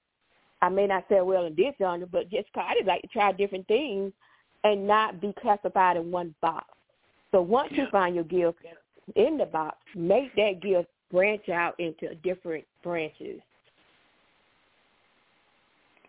I 0.62 0.70
may 0.70 0.86
not 0.86 1.04
sell 1.08 1.26
well 1.26 1.44
in 1.44 1.54
this 1.54 1.74
genre, 1.78 2.06
but 2.10 2.30
just 2.30 2.52
cause 2.54 2.64
I 2.66 2.74
just 2.74 2.86
like 2.86 3.02
to 3.02 3.08
try 3.08 3.30
different 3.32 3.66
things 3.66 4.12
and 4.64 4.86
not 4.86 5.20
be 5.20 5.34
classified 5.40 5.98
in 5.98 6.10
one 6.10 6.34
box. 6.40 6.66
So 7.30 7.42
once 7.42 7.68
yeah. 7.72 7.82
you 7.82 7.86
find 7.90 8.14
your 8.14 8.24
gift 8.24 8.58
in 9.16 9.36
the 9.36 9.44
box, 9.44 9.76
make 9.94 10.34
that 10.36 10.60
gift 10.62 10.88
branch 11.10 11.48
out 11.48 11.74
into 11.78 12.14
different 12.16 12.64
branches. 12.82 13.40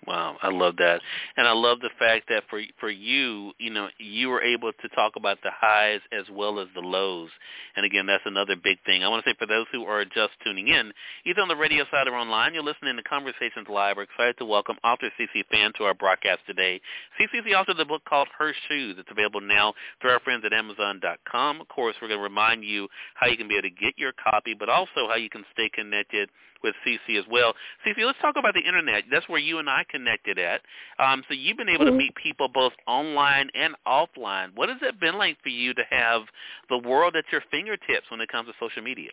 Wow, 0.08 0.38
I 0.42 0.50
love 0.50 0.78
that, 0.78 1.02
and 1.36 1.46
I 1.46 1.52
love 1.52 1.82
the 1.82 1.90
fact 2.00 2.30
that 2.30 2.44
for 2.50 2.62
for 2.80 2.90
you, 2.90 3.52
you 3.60 3.70
know, 3.70 3.90
you 3.98 4.30
were 4.30 4.42
able 4.42 4.72
to 4.72 4.90
talk 4.96 5.18
about 5.18 5.40
the 5.44 5.52
highs 5.54 6.00
as 6.14 6.24
well 6.32 6.60
as 6.62 6.68
the 6.74 6.80
lows, 6.80 7.30
and 7.76 7.86
again, 7.86 8.06
that's 8.06 8.24
another 8.26 8.56
big 8.56 8.78
thing. 8.86 9.04
I 9.04 9.10
want 9.10 9.26
to 9.26 9.30
say 9.30 9.36
for 9.38 9.46
those 9.46 9.66
who 9.74 9.84
are 9.84 10.06
just 10.06 10.32
tuning 10.42 10.70
in, 10.70 10.94
either 11.26 11.42
on 11.42 11.50
the 11.50 11.56
radio 11.56 11.84
side 11.92 12.08
or 12.08 12.16
online, 12.16 12.54
you're 12.54 12.64
listening 12.64 12.96
to 12.96 13.04
Conversations 13.04 13.68
Live. 13.68 13.98
We're 13.98 14.04
excited 14.04 14.38
to 14.38 14.46
welcome 14.46 14.78
author 14.86 15.12
CC 15.20 15.44
Fann 15.52 15.74
to 15.78 15.84
our 15.84 15.94
broadcast 15.94 16.40
today. 16.48 16.80
CC 17.20 17.40
is 17.40 17.46
the 17.46 17.56
author 17.56 17.72
of 17.72 17.78
the 17.78 17.86
book 17.86 18.04
called 18.06 18.30
Her 18.38 18.54
Shoes. 18.70 18.96
It's 18.98 19.12
available 19.12 19.42
now 19.42 19.74
through 20.02 20.12
our 20.12 20.22
friends 20.22 20.44
at 20.46 20.54
Amazon.com. 20.54 21.60
Of 21.60 21.68
course, 21.68 21.96
we're 22.02 22.08
going 22.08 22.22
to 22.22 22.24
remind 22.24 22.64
you 22.64 22.88
how 23.16 23.28
you 23.28 23.36
can 23.36 23.50
be 23.50 23.56
able 23.56 23.70
to 23.70 23.76
get 23.76 23.98
your 23.98 24.14
copy, 24.14 24.56
but 24.58 24.70
also 24.70 25.10
how 25.10 25.16
you 25.16 25.30
can 25.30 25.44
stay 25.54 25.70
connected 25.70 26.30
with 26.64 26.76
CC 26.86 27.18
as 27.18 27.26
well. 27.30 27.54
CC, 27.86 28.06
let's 28.06 28.20
talk 28.22 28.36
about 28.38 28.54
the 28.54 28.62
internet. 28.62 29.04
That's 29.12 29.28
where 29.30 29.40
you 29.40 29.60
and 29.60 29.70
I 29.70 29.86
connected 29.90 30.38
at. 30.38 30.62
Um, 31.00 31.24
so 31.28 31.34
you've 31.34 31.58
been 31.58 31.70
able 31.70 31.86
to 31.86 31.92
meet 31.92 32.14
people 32.16 32.48
both 32.48 32.74
online 32.88 33.50
and 33.54 33.76
offline. 33.88 34.56
What 34.56 34.70
has 34.70 34.80
it 34.82 35.00
been 35.00 35.18
like 35.18 35.38
for 35.42 35.50
you 35.50 35.74
to 35.74 35.84
have 35.90 36.24
the 36.70 36.78
world 36.78 37.16
at 37.16 37.26
your 37.32 37.42
fingertips 37.52 38.10
when 38.10 38.22
it 38.22 38.30
comes 38.30 38.48
to 38.48 38.54
social 38.60 38.82
media? 38.82 39.12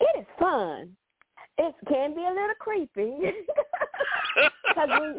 It 0.00 0.20
is 0.20 0.26
fun. 0.38 0.96
It 1.58 1.74
can 1.88 2.14
be 2.14 2.22
a 2.22 2.30
little 2.30 2.54
creepy 2.58 3.16
because 4.68 5.16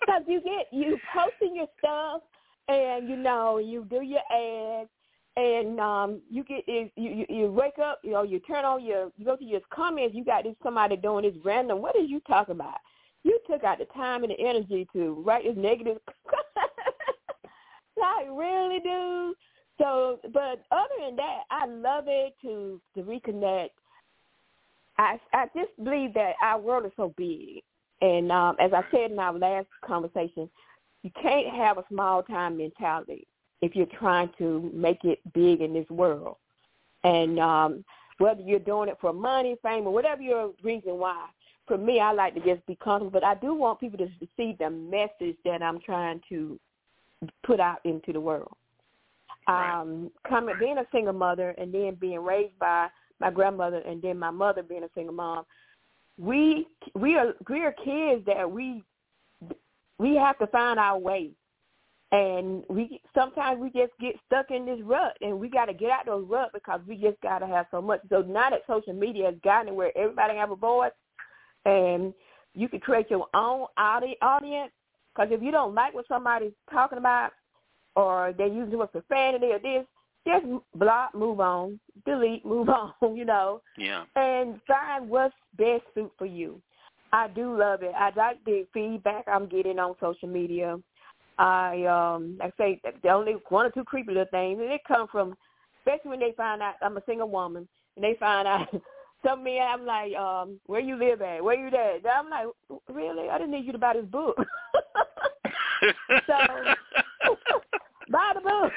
because 0.00 0.22
you 0.26 0.40
get 0.42 0.66
you 0.72 0.98
posting 1.14 1.56
your 1.56 1.68
stuff 1.78 2.20
and 2.68 3.08
you 3.08 3.16
know 3.16 3.58
you 3.58 3.86
do 3.88 4.02
your 4.02 4.20
ads 4.30 4.90
and 5.36 5.80
um 5.80 6.20
you 6.30 6.44
get 6.44 6.64
you, 6.68 6.90
you 6.96 7.26
you 7.28 7.50
wake 7.50 7.78
up, 7.82 8.00
you 8.02 8.12
know, 8.12 8.22
you 8.22 8.38
turn 8.40 8.64
on 8.64 8.84
your 8.84 9.10
you 9.16 9.24
go 9.24 9.36
to 9.36 9.44
your 9.44 9.60
comments, 9.72 10.14
you 10.14 10.24
got 10.24 10.44
this 10.44 10.54
somebody 10.62 10.96
doing 10.96 11.24
this 11.24 11.34
random. 11.44 11.82
What 11.82 11.96
is 11.96 12.08
you 12.08 12.20
talking 12.20 12.54
about? 12.54 12.78
You 13.24 13.40
took 13.50 13.64
out 13.64 13.78
the 13.78 13.86
time 13.86 14.22
and 14.22 14.32
the 14.32 14.38
energy 14.38 14.86
to 14.92 15.22
write 15.26 15.44
this 15.44 15.56
negative. 15.56 15.98
like 17.96 18.26
really, 18.30 18.80
do 18.80 19.34
So, 19.78 20.20
but 20.32 20.62
other 20.70 20.94
than 21.00 21.16
that, 21.16 21.42
I 21.50 21.66
love 21.66 22.04
it 22.06 22.34
to 22.42 22.80
to 22.96 23.02
reconnect. 23.02 23.70
I 24.98 25.18
I 25.32 25.46
just 25.56 25.70
believe 25.82 26.14
that 26.14 26.34
our 26.42 26.60
world 26.60 26.86
is 26.86 26.92
so 26.96 27.12
big, 27.16 27.62
and 28.00 28.30
um, 28.30 28.54
as 28.60 28.72
I 28.72 28.84
said 28.92 29.10
in 29.10 29.18
our 29.18 29.36
last 29.36 29.66
conversation, 29.84 30.48
you 31.02 31.10
can't 31.20 31.52
have 31.52 31.78
a 31.78 31.84
small 31.88 32.22
time 32.22 32.56
mentality 32.56 33.26
if 33.64 33.74
you're 33.74 33.86
trying 33.98 34.30
to 34.38 34.70
make 34.74 35.04
it 35.04 35.20
big 35.32 35.60
in 35.60 35.72
this 35.72 35.88
world. 35.88 36.36
And 37.02 37.38
um, 37.38 37.84
whether 38.18 38.42
you're 38.42 38.58
doing 38.58 38.88
it 38.88 38.98
for 39.00 39.12
money, 39.12 39.56
fame, 39.62 39.86
or 39.86 39.92
whatever 39.92 40.22
your 40.22 40.52
reason 40.62 40.98
why, 40.98 41.26
for 41.66 41.78
me, 41.78 41.98
I 41.98 42.12
like 42.12 42.34
to 42.34 42.40
just 42.40 42.64
be 42.66 42.76
comfortable. 42.76 43.10
But 43.10 43.24
I 43.24 43.34
do 43.34 43.54
want 43.54 43.80
people 43.80 43.98
to 43.98 44.08
see 44.36 44.54
the 44.58 44.68
message 44.70 45.36
that 45.44 45.62
I'm 45.62 45.80
trying 45.80 46.20
to 46.28 46.60
put 47.42 47.58
out 47.58 47.78
into 47.84 48.12
the 48.12 48.20
world. 48.20 48.54
Right. 49.48 49.80
Um, 49.80 50.10
coming, 50.28 50.56
being 50.58 50.78
a 50.78 50.86
single 50.92 51.14
mother, 51.14 51.54
and 51.58 51.72
then 51.72 51.94
being 51.94 52.20
raised 52.20 52.58
by 52.58 52.88
my 53.18 53.30
grandmother, 53.30 53.78
and 53.78 54.02
then 54.02 54.18
my 54.18 54.30
mother 54.30 54.62
being 54.62 54.84
a 54.84 54.90
single 54.94 55.14
mom, 55.14 55.44
we 56.18 56.66
we 56.94 57.16
are 57.16 57.34
we 57.48 57.62
are 57.62 57.74
kids 57.84 58.24
that 58.26 58.50
we 58.50 58.82
we 59.98 60.16
have 60.16 60.38
to 60.38 60.46
find 60.48 60.78
our 60.78 60.98
way 60.98 61.30
and 62.14 62.62
we 62.68 63.00
sometimes 63.12 63.60
we 63.60 63.70
just 63.70 63.92
get 64.00 64.14
stuck 64.26 64.52
in 64.52 64.64
this 64.64 64.78
rut 64.84 65.16
and 65.20 65.36
we 65.38 65.48
got 65.48 65.64
to 65.64 65.74
get 65.74 65.90
out 65.90 66.06
of 66.06 66.20
those 66.20 66.30
rut 66.30 66.50
because 66.54 66.80
we 66.86 66.96
just 66.96 67.20
got 67.22 67.40
to 67.40 67.46
have 67.46 67.66
so 67.72 67.82
much. 67.82 68.00
So 68.08 68.22
now 68.22 68.50
that 68.50 68.62
social 68.68 68.92
media 68.92 69.26
has 69.26 69.34
gotten 69.42 69.74
where 69.74 69.90
everybody 69.98 70.36
have 70.36 70.52
a 70.52 70.56
voice 70.56 70.92
and 71.64 72.14
you 72.54 72.68
can 72.68 72.78
create 72.78 73.10
your 73.10 73.26
own 73.34 73.66
audience 73.76 74.70
because 75.12 75.32
if 75.32 75.42
you 75.42 75.50
don't 75.50 75.74
like 75.74 75.92
what 75.92 76.06
somebody's 76.06 76.52
talking 76.70 76.98
about 76.98 77.32
or 77.96 78.32
they're 78.38 78.46
using 78.46 78.78
with 78.78 78.92
profanity 78.92 79.46
or 79.46 79.58
this 79.58 79.84
just 80.24 80.46
block 80.76 81.16
move 81.16 81.40
on 81.40 81.80
delete 82.06 82.46
move 82.46 82.68
on 82.68 83.16
you 83.16 83.24
know 83.24 83.60
yeah. 83.76 84.04
and 84.14 84.60
find 84.68 85.08
what's 85.08 85.34
best 85.58 85.82
suit 85.94 86.12
for 86.16 86.26
you. 86.26 86.62
I 87.12 87.28
do 87.28 87.56
love 87.56 87.82
it. 87.82 87.92
I 87.96 88.10
like 88.16 88.44
the 88.44 88.68
feedback 88.72 89.24
i'm 89.26 89.48
getting 89.48 89.80
on 89.80 89.96
social 90.00 90.28
media 90.28 90.78
I 91.38 91.84
um 91.84 92.38
I 92.40 92.52
say 92.56 92.80
the 93.02 93.08
only 93.10 93.36
one 93.48 93.66
or 93.66 93.70
two 93.70 93.84
creepy 93.84 94.12
little 94.12 94.26
things, 94.30 94.60
and 94.60 94.70
they 94.70 94.80
come 94.86 95.08
from, 95.08 95.36
especially 95.80 96.10
when 96.10 96.20
they 96.20 96.32
find 96.36 96.62
out 96.62 96.74
I'm 96.82 96.96
a 96.96 97.02
single 97.06 97.28
woman, 97.28 97.68
and 97.96 98.04
they 98.04 98.16
find 98.18 98.46
out 98.46 98.68
some 99.24 99.42
men 99.42 99.62
I'm 99.62 99.86
like, 99.86 100.14
um, 100.14 100.60
where 100.66 100.80
you 100.80 100.96
live 100.96 101.22
at, 101.22 101.42
where 101.42 101.58
you 101.58 101.68
at? 101.68 102.06
I'm 102.06 102.30
like, 102.30 102.46
really? 102.92 103.28
I 103.30 103.38
didn't 103.38 103.52
need 103.52 103.64
you 103.64 103.72
to 103.72 103.78
buy 103.78 103.94
this 103.94 104.04
book. 104.06 104.36
so 106.26 106.36
buy 108.10 108.32
the 108.34 108.40
book. 108.40 108.72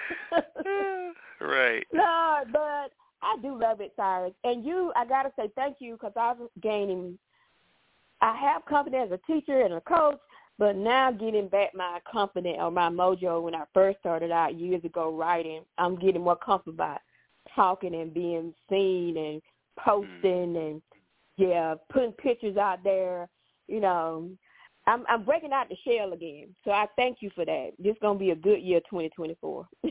right. 1.41 1.85
No, 1.93 2.39
but 2.51 2.91
I 3.21 3.37
do 3.41 3.59
love 3.59 3.81
it, 3.81 3.93
Cyrus. 3.95 4.33
And 4.43 4.65
you, 4.65 4.91
I 4.95 5.05
gotta 5.05 5.31
say 5.37 5.51
thank 5.55 5.77
you 5.79 5.93
because 5.93 6.13
I'm 6.15 6.47
gaining. 6.61 7.17
I 8.21 8.35
have 8.35 8.65
confidence 8.65 9.11
as 9.11 9.19
a 9.19 9.31
teacher 9.31 9.61
and 9.61 9.75
a 9.75 9.81
coach, 9.81 10.17
but 10.59 10.75
now 10.75 11.11
getting 11.11 11.47
back 11.47 11.75
my 11.75 11.99
confidence 12.11 12.57
or 12.59 12.71
my 12.71 12.89
mojo 12.89 13.41
when 13.41 13.55
I 13.55 13.63
first 13.73 13.99
started 13.99 14.31
out 14.31 14.57
years 14.57 14.83
ago 14.83 15.15
writing, 15.15 15.61
I'm 15.77 15.97
getting 15.97 16.23
more 16.23 16.35
comfortable 16.35 16.73
about 16.73 17.01
talking 17.55 17.93
and 17.95 18.13
being 18.13 18.53
seen 18.69 19.17
and 19.17 19.41
posting 19.77 20.53
mm. 20.53 20.69
and 20.69 20.81
yeah, 21.37 21.75
putting 21.91 22.13
pictures 22.13 22.57
out 22.57 22.83
there. 22.83 23.29
You 23.67 23.81
know, 23.81 24.29
I'm 24.87 25.05
I'm 25.07 25.23
breaking 25.23 25.53
out 25.53 25.69
the 25.69 25.75
shell 25.85 26.13
again. 26.13 26.55
So 26.65 26.71
I 26.71 26.87
thank 26.95 27.17
you 27.21 27.29
for 27.35 27.45
that. 27.45 27.71
This 27.77 27.91
is 27.91 27.97
gonna 28.01 28.17
be 28.17 28.31
a 28.31 28.35
good 28.35 28.61
year, 28.61 28.79
2024. 28.89 29.67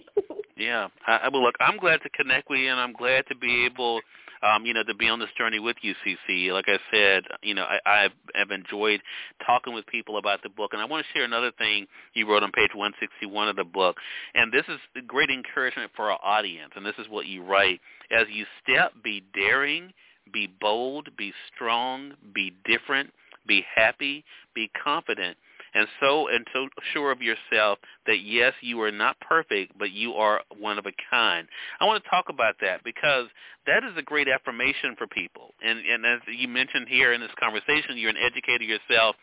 yeah, 0.57 0.89
I, 1.07 1.29
well, 1.33 1.43
look, 1.43 1.55
I'm 1.61 1.79
glad 1.79 2.01
to 2.03 2.09
connect 2.11 2.49
with 2.51 2.61
you, 2.61 2.71
and 2.71 2.81
I'm 2.81 2.93
glad 2.93 3.27
to 3.29 3.37
be 3.37 3.65
able 3.65 4.01
um, 4.43 4.67
you 4.67 4.75
know, 4.75 4.83
to 4.85 4.95
be 4.95 5.09
on 5.09 5.19
this 5.19 5.29
journey 5.37 5.59
with 5.59 5.77
you, 5.83 5.95
CC. 6.05 6.53
Like 6.53 6.67
I 6.69 6.79
said, 6.93 7.25
you 7.43 7.55
know, 7.55 7.65
I, 7.65 7.79
I 7.87 8.09
have 8.35 8.51
enjoyed 8.51 9.01
talking 9.47 9.75
with 9.75 9.87
people 9.87 10.19
about 10.19 10.43
the 10.43 10.49
book, 10.49 10.73
and 10.73 10.83
I 10.83 10.85
want 10.85 11.05
to 11.05 11.13
share 11.13 11.25
another 11.25 11.53
thing 11.59 11.87
you 12.15 12.29
wrote 12.29 12.43
on 12.43 12.53
page 12.53 12.71
161 12.75 13.49
of 13.49 13.57
the 13.57 13.65
book, 13.65 13.97
and 14.35 14.53
this 14.53 14.65
is 14.69 14.79
great 15.07 15.31
encouragement 15.31 15.91
for 15.97 16.11
our 16.11 16.19
audience, 16.23 16.73
and 16.77 16.85
this 16.85 16.95
is 16.99 17.09
what 17.09 17.27
you 17.27 17.43
write. 17.43 17.81
As 18.11 18.27
you 18.31 18.45
step, 18.63 18.93
be 19.03 19.25
daring, 19.35 19.93
be 20.33 20.49
bold, 20.61 21.09
be 21.17 21.33
strong, 21.55 22.13
be 22.35 22.53
different, 22.65 23.11
be 23.47 23.65
happy, 23.75 24.25
be 24.55 24.71
confident, 24.83 25.37
and 25.77 25.87
so 26.01 26.29
and 26.29 26.47
so 26.53 26.69
sure 26.95 27.13
of 27.13 27.21
yourself 27.21 27.79
that 28.07 28.21
yes, 28.21 28.55
you 28.63 28.81
are 28.81 28.91
not 28.91 29.21
perfect, 29.21 29.79
but 29.79 29.93
you 29.93 30.15
are 30.15 30.41
one 30.59 30.79
of 30.79 30.87
a 30.87 30.93
kind. 31.11 31.47
I 31.81 31.85
want 31.85 32.03
to 32.03 32.11
talk 32.11 32.27
about 32.31 32.55
that 32.63 32.83
because 32.83 33.27
that 33.67 33.85
is 33.85 33.93
a 33.97 34.03
great 34.03 34.27
affirmation 34.27 34.95
for 34.97 35.07
people. 35.07 35.53
And 35.63 35.79
and 35.79 36.07
as 36.07 36.21
you 36.27 36.49
mentioned 36.49 36.89
here 36.89 37.13
in 37.13 37.21
this 37.21 37.31
conversation, 37.39 37.99
you're 37.99 38.11
an 38.11 38.17
educator 38.17 38.65
yourself. 38.65 39.17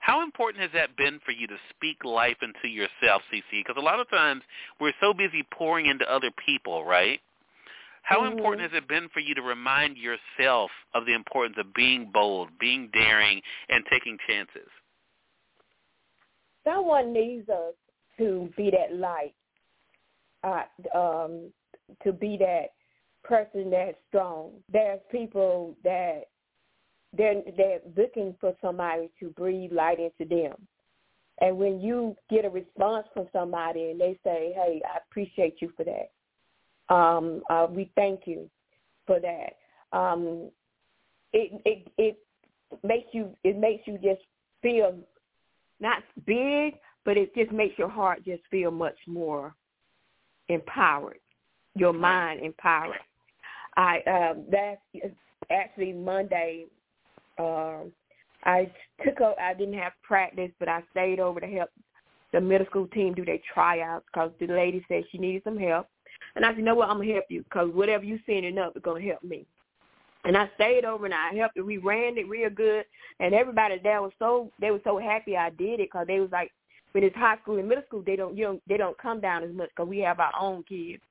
How 0.00 0.22
important 0.24 0.62
has 0.62 0.72
that 0.74 0.96
been 0.96 1.20
for 1.24 1.30
you 1.30 1.46
to 1.46 1.56
speak 1.68 2.04
life 2.04 2.38
into 2.42 2.68
yourself, 2.68 3.22
CC? 3.32 3.60
Because 3.60 3.76
a 3.76 3.84
lot 3.84 4.00
of 4.00 4.08
times 4.10 4.42
we're 4.80 4.94
so 5.00 5.12
busy 5.12 5.46
pouring 5.52 5.86
into 5.86 6.10
other 6.10 6.30
people, 6.44 6.84
right? 6.84 7.20
How 8.02 8.20
mm-hmm. 8.20 8.36
important 8.36 8.72
has 8.72 8.76
it 8.76 8.88
been 8.88 9.08
for 9.12 9.20
you 9.20 9.34
to 9.34 9.42
remind 9.42 9.96
yourself 9.98 10.70
of 10.94 11.04
the 11.04 11.14
importance 11.14 11.56
of 11.60 11.74
being 11.74 12.10
bold, 12.12 12.48
being 12.58 12.88
daring, 12.92 13.42
and 13.68 13.84
taking 13.90 14.16
chances? 14.26 14.68
Someone 16.64 17.12
needs 17.12 17.48
us 17.48 17.74
to 18.18 18.50
be 18.56 18.70
that 18.70 18.96
light, 18.96 19.34
uh, 20.44 20.98
um, 20.98 21.50
to 22.02 22.12
be 22.12 22.36
that 22.38 22.66
person 23.24 23.70
that's 23.70 23.96
strong. 24.08 24.52
There's 24.70 25.00
people 25.10 25.76
that 25.84 26.24
they're 27.16 27.42
they're 27.56 27.80
looking 27.96 28.34
for 28.40 28.54
somebody 28.60 29.10
to 29.20 29.30
breathe 29.30 29.72
light 29.72 29.98
into 29.98 30.28
them. 30.28 30.54
And 31.40 31.56
when 31.56 31.80
you 31.80 32.14
get 32.28 32.44
a 32.44 32.50
response 32.50 33.06
from 33.14 33.26
somebody 33.32 33.90
and 33.90 34.00
they 34.00 34.18
say, 34.22 34.52
"Hey, 34.54 34.82
I 34.84 34.98
appreciate 34.98 35.60
you 35.60 35.72
for 35.76 35.84
that," 35.84 36.10
Um, 36.90 37.42
uh, 37.48 37.68
we 37.70 37.90
thank 37.94 38.26
you 38.26 38.50
for 39.06 39.20
that. 39.20 39.56
Um, 39.96 40.50
it 41.32 41.62
it 41.64 41.88
it 41.96 42.18
makes 42.82 43.08
you 43.12 43.34
it 43.44 43.56
makes 43.56 43.86
you 43.86 43.94
just 43.94 44.22
feel 44.60 44.98
not 45.80 46.02
big, 46.26 46.74
but 47.04 47.16
it 47.16 47.34
just 47.34 47.52
makes 47.52 47.78
your 47.78 47.88
heart 47.88 48.24
just 48.24 48.42
feel 48.50 48.70
much 48.70 48.96
more 49.06 49.54
empowered, 50.48 51.18
your 51.74 51.92
mind 51.92 52.40
empowered. 52.40 52.98
I 53.76 54.00
um, 54.06 54.44
that's 54.50 54.80
actually 55.50 55.92
Monday. 55.92 56.66
Uh, 57.38 57.84
I 58.44 58.70
took 59.04 59.20
up. 59.20 59.36
I 59.40 59.54
didn't 59.54 59.78
have 59.78 59.92
practice, 60.02 60.50
but 60.58 60.68
I 60.68 60.82
stayed 60.90 61.20
over 61.20 61.40
to 61.40 61.46
help 61.46 61.70
the 62.32 62.40
middle 62.40 62.66
school 62.66 62.86
team 62.88 63.14
do 63.14 63.24
their 63.24 63.38
tryouts 63.52 64.04
because 64.12 64.30
the 64.40 64.46
lady 64.46 64.84
said 64.88 65.04
she 65.10 65.18
needed 65.18 65.42
some 65.44 65.58
help. 65.58 65.88
And 66.36 66.44
I 66.44 66.50
said, 66.50 66.58
you 66.58 66.64
know 66.64 66.74
what, 66.74 66.88
I'm 66.88 66.98
gonna 66.98 67.12
help 67.12 67.24
you 67.28 67.42
because 67.42 67.70
whatever 67.72 68.04
you 68.04 68.18
sending 68.26 68.58
up 68.58 68.76
is 68.76 68.82
gonna 68.82 69.00
help 69.00 69.22
me. 69.22 69.46
And 70.24 70.36
I 70.36 70.50
stayed 70.54 70.84
over 70.84 71.06
and 71.06 71.14
I 71.14 71.34
helped 71.34 71.56
it. 71.56 71.62
We 71.62 71.78
ran 71.78 72.18
it 72.18 72.28
real 72.28 72.50
good, 72.50 72.84
and 73.20 73.34
everybody 73.34 73.76
there 73.82 74.02
was 74.02 74.12
so 74.18 74.50
they 74.60 74.70
were 74.70 74.80
so 74.84 74.98
happy 74.98 75.36
I 75.36 75.50
did 75.50 75.80
it 75.80 75.88
because 75.92 76.06
they 76.06 76.20
was 76.20 76.30
like, 76.30 76.50
when 76.92 77.04
it's 77.04 77.16
high 77.16 77.38
school 77.42 77.58
and 77.58 77.68
middle 77.68 77.84
school, 77.86 78.02
they 78.04 78.16
don't 78.16 78.36
you 78.36 78.44
know 78.44 78.60
they 78.68 78.76
don't 78.76 78.98
come 78.98 79.20
down 79.20 79.44
as 79.44 79.54
much 79.54 79.70
because 79.70 79.88
we 79.88 79.98
have 80.00 80.20
our 80.20 80.32
own 80.38 80.62
kids. 80.64 81.02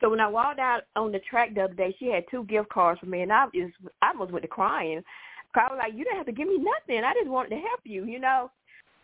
So 0.00 0.10
when 0.10 0.20
I 0.20 0.28
walked 0.28 0.58
out 0.58 0.82
on 0.94 1.12
the 1.12 1.20
track 1.20 1.54
the 1.54 1.62
other 1.62 1.74
day, 1.74 1.94
she 1.98 2.06
had 2.06 2.24
two 2.30 2.44
gift 2.44 2.68
cards 2.70 3.00
for 3.00 3.06
me, 3.06 3.22
and 3.22 3.32
I 3.32 3.46
just 3.54 3.74
I 4.02 4.08
almost 4.08 4.32
went 4.32 4.42
to 4.42 4.48
crying. 4.48 5.02
I 5.54 5.72
was 5.72 5.78
like, 5.82 5.94
you 5.94 6.04
didn't 6.04 6.18
have 6.18 6.26
to 6.26 6.32
give 6.32 6.48
me 6.48 6.58
nothing. 6.58 7.02
I 7.02 7.14
just 7.14 7.30
wanted 7.30 7.50
to 7.50 7.56
help 7.56 7.80
you, 7.84 8.04
you 8.04 8.18
know. 8.18 8.50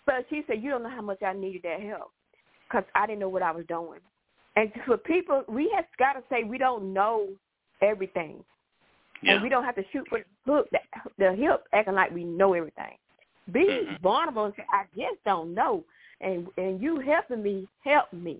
But 0.04 0.26
she 0.28 0.42
said, 0.46 0.62
you 0.62 0.70
don't 0.70 0.82
know 0.82 0.90
how 0.90 1.00
much 1.00 1.22
I 1.22 1.32
needed 1.32 1.62
that 1.62 1.80
help 1.80 2.10
because 2.68 2.84
I 2.94 3.06
didn't 3.06 3.20
know 3.20 3.28
what 3.28 3.42
I 3.42 3.52
was 3.52 3.64
doing. 3.68 4.00
And 4.56 4.70
for 4.86 4.98
people, 4.98 5.44
we 5.48 5.72
have 5.74 5.86
got 5.98 6.12
to 6.14 6.22
say 6.28 6.44
we 6.44 6.58
don't 6.58 6.92
know 6.92 7.28
everything. 7.80 8.44
Yeah. 9.22 9.34
And 9.34 9.42
we 9.42 9.48
don't 9.48 9.64
have 9.64 9.76
to 9.76 9.84
shoot 9.92 10.06
for 10.08 10.18
the 10.18 10.52
hook, 10.52 10.68
the 11.18 11.32
hip, 11.32 11.64
acting 11.72 11.94
like 11.94 12.10
we 12.10 12.24
know 12.24 12.54
everything. 12.54 12.96
Be 13.52 13.60
mm-hmm. 13.60 14.02
vulnerable 14.02 14.46
and 14.46 14.54
say, 14.56 14.64
I 14.72 14.84
just 14.96 15.22
don't 15.24 15.54
know. 15.54 15.84
And 16.20 16.46
and 16.56 16.80
you 16.80 17.00
helping 17.00 17.42
me 17.42 17.68
help 17.84 18.12
me. 18.12 18.38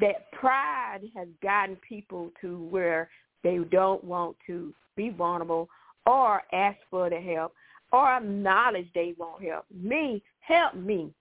That 0.00 0.30
pride 0.32 1.00
has 1.14 1.28
gotten 1.42 1.76
people 1.86 2.30
to 2.40 2.58
where 2.70 3.10
they 3.42 3.58
don't 3.70 4.02
want 4.02 4.36
to 4.46 4.72
be 4.96 5.10
vulnerable 5.10 5.68
or 6.06 6.42
ask 6.52 6.78
for 6.90 7.10
the 7.10 7.20
help 7.20 7.52
or 7.92 8.10
acknowledge 8.10 8.86
they 8.94 9.14
won't 9.18 9.42
help. 9.42 9.66
Me, 9.70 10.22
help 10.40 10.74
me 10.74 11.12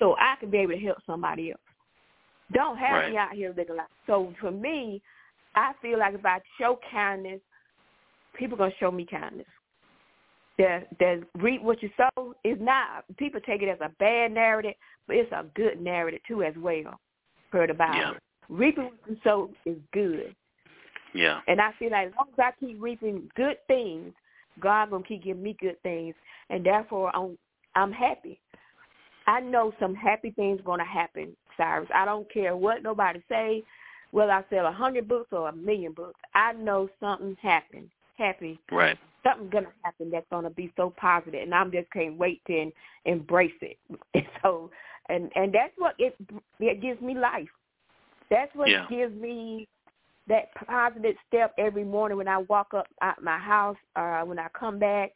so 0.00 0.16
I 0.18 0.34
can 0.40 0.50
be 0.50 0.58
able 0.58 0.72
to 0.72 0.80
help 0.80 0.98
somebody 1.06 1.52
else. 1.52 1.60
Don't 2.52 2.76
have 2.78 2.94
right. 2.94 3.12
me 3.12 3.16
out 3.16 3.32
here 3.32 3.54
looking 3.56 3.76
like. 3.76 3.86
So 4.06 4.34
for 4.40 4.50
me, 4.50 5.00
I 5.54 5.72
feel 5.80 5.98
like 5.98 6.14
if 6.14 6.24
I 6.24 6.40
show 6.58 6.80
kindness, 6.90 7.40
people 8.34 8.56
gonna 8.56 8.72
show 8.78 8.90
me 8.90 9.06
kindness. 9.06 9.46
That 10.58 10.88
that 10.98 11.20
reap 11.36 11.62
what 11.62 11.82
you 11.82 11.90
sow 11.96 12.34
is 12.44 12.58
not. 12.60 13.04
People 13.16 13.40
take 13.40 13.62
it 13.62 13.68
as 13.68 13.78
a 13.80 13.90
bad 13.98 14.32
narrative, 14.32 14.74
but 15.06 15.16
it's 15.16 15.32
a 15.32 15.44
good 15.54 15.80
narrative 15.80 16.20
too 16.26 16.42
as 16.42 16.54
well. 16.56 17.00
For 17.50 17.66
the 17.66 17.74
Bible, 17.74 17.96
yeah. 17.96 18.12
reaping 18.48 18.84
what 18.84 18.94
you 19.08 19.16
sow 19.24 19.50
is 19.64 19.76
good. 19.92 20.34
Yeah. 21.14 21.40
And 21.48 21.60
I 21.60 21.72
feel 21.78 21.90
like 21.90 22.08
as 22.08 22.12
long 22.16 22.28
as 22.32 22.38
I 22.38 22.64
keep 22.64 22.80
reaping 22.80 23.28
good 23.34 23.56
things, 23.66 24.12
God 24.60 24.90
gonna 24.90 25.02
keep 25.04 25.24
giving 25.24 25.42
me 25.42 25.56
good 25.60 25.80
things, 25.82 26.14
and 26.50 26.64
therefore 26.64 27.14
I'm 27.14 27.36
I'm 27.74 27.92
happy. 27.92 28.40
I 29.26 29.40
know 29.40 29.72
some 29.80 29.94
happy 29.94 30.30
things 30.30 30.60
gonna 30.64 30.84
happen 30.84 31.36
Cyrus. 31.60 31.88
I 31.94 32.04
don't 32.04 32.30
care 32.32 32.56
what 32.56 32.82
nobody 32.82 33.22
say, 33.28 33.62
whether 34.12 34.32
I 34.32 34.42
sell 34.50 34.66
a 34.66 34.72
hundred 34.72 35.06
books 35.06 35.28
or 35.32 35.48
a 35.48 35.52
million 35.52 35.92
books. 35.92 36.18
I 36.34 36.52
know 36.54 36.88
something 36.98 37.36
happened. 37.40 37.90
Happy. 38.20 38.60
Right. 38.70 38.98
Something's 39.24 39.50
gonna 39.50 39.68
happen 39.82 40.10
that's 40.10 40.26
gonna 40.30 40.50
be 40.50 40.70
so 40.76 40.92
positive, 41.00 41.42
and 41.42 41.54
I'm 41.54 41.72
just 41.72 41.90
can't 41.90 42.18
wait 42.18 42.42
to 42.48 42.70
embrace 43.06 43.50
it. 43.62 43.78
And 44.14 44.24
so, 44.42 44.70
and 45.08 45.30
and 45.34 45.54
that's 45.54 45.72
what 45.78 45.94
it 45.98 46.14
it 46.58 46.82
gives 46.82 47.00
me 47.00 47.14
life. 47.14 47.48
That's 48.30 48.54
what 48.54 48.68
yeah. 48.68 48.84
gives 48.90 49.14
me 49.14 49.66
that 50.28 50.54
positive 50.66 51.16
step 51.26 51.54
every 51.58 51.82
morning 51.82 52.18
when 52.18 52.28
I 52.28 52.38
walk 52.38 52.74
up 52.74 52.86
out 53.00 53.22
my 53.22 53.38
house, 53.38 53.78
or 53.96 54.26
when 54.26 54.38
I 54.38 54.48
come 54.58 54.78
back, 54.78 55.12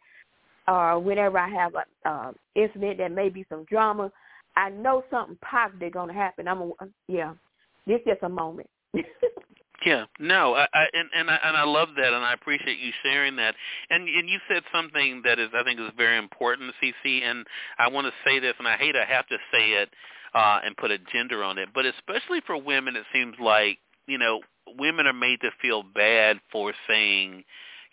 or 0.67 0.99
whenever 0.99 1.37
I 1.39 1.49
have 1.51 1.75
a 1.75 2.09
uh, 2.09 2.33
incident 2.55 2.99
that 2.99 3.13
may 3.13 3.29
be 3.29 3.45
some 3.51 3.65
drama. 3.65 4.11
I 4.57 4.71
know 4.71 5.05
something 5.11 5.37
positive 5.43 5.93
going 5.93 6.09
to 6.09 6.15
happen. 6.15 6.49
I'm 6.49 6.63
a, 6.63 6.71
yeah, 7.09 7.35
this 7.87 8.01
just 8.07 8.23
a 8.23 8.29
moment. 8.29 8.71
yeah, 9.85 10.05
no, 10.19 10.55
I, 10.55 10.67
I 10.73 10.87
and 10.93 11.09
and 11.15 11.31
I, 11.31 11.39
and 11.45 11.57
I 11.57 11.65
love 11.65 11.89
that, 11.97 12.13
and 12.13 12.25
I 12.25 12.33
appreciate 12.33 12.79
you 12.79 12.93
sharing 13.03 13.37
that. 13.37 13.55
And 13.91 14.09
and 14.09 14.29
you 14.29 14.39
said 14.49 14.63
something 14.73 15.23
that 15.25 15.39
is 15.39 15.49
I 15.55 15.63
think 15.63 15.81
is 15.81 15.91
very 15.97 16.19
important, 16.19 16.73
CC. 16.83 17.23
And 17.23 17.47
I 17.79 17.89
want 17.89 18.07
to 18.07 18.13
say 18.25 18.39
this, 18.39 18.55
and 18.59 18.69
I 18.69 18.77
hate 18.77 18.97
I 18.97 19.05
have 19.05 19.27
to 19.29 19.37
say 19.53 19.71
it 19.73 19.91
uh, 20.35 20.61
and 20.65 20.77
put 20.77 20.91
a 20.91 20.99
gender 21.13 21.43
on 21.45 21.59
it, 21.59 21.69
but 21.75 21.85
especially 21.87 22.41
for 22.47 22.57
women, 22.57 22.97
it 22.97 23.05
seems 23.13 23.35
like 23.41 23.79
you 24.07 24.19
know 24.19 24.41
women 24.79 25.07
are 25.07 25.13
made 25.13 25.41
to 25.43 25.51
feel 25.61 25.83
bad 25.83 26.41
for 26.51 26.73
saying 26.89 27.45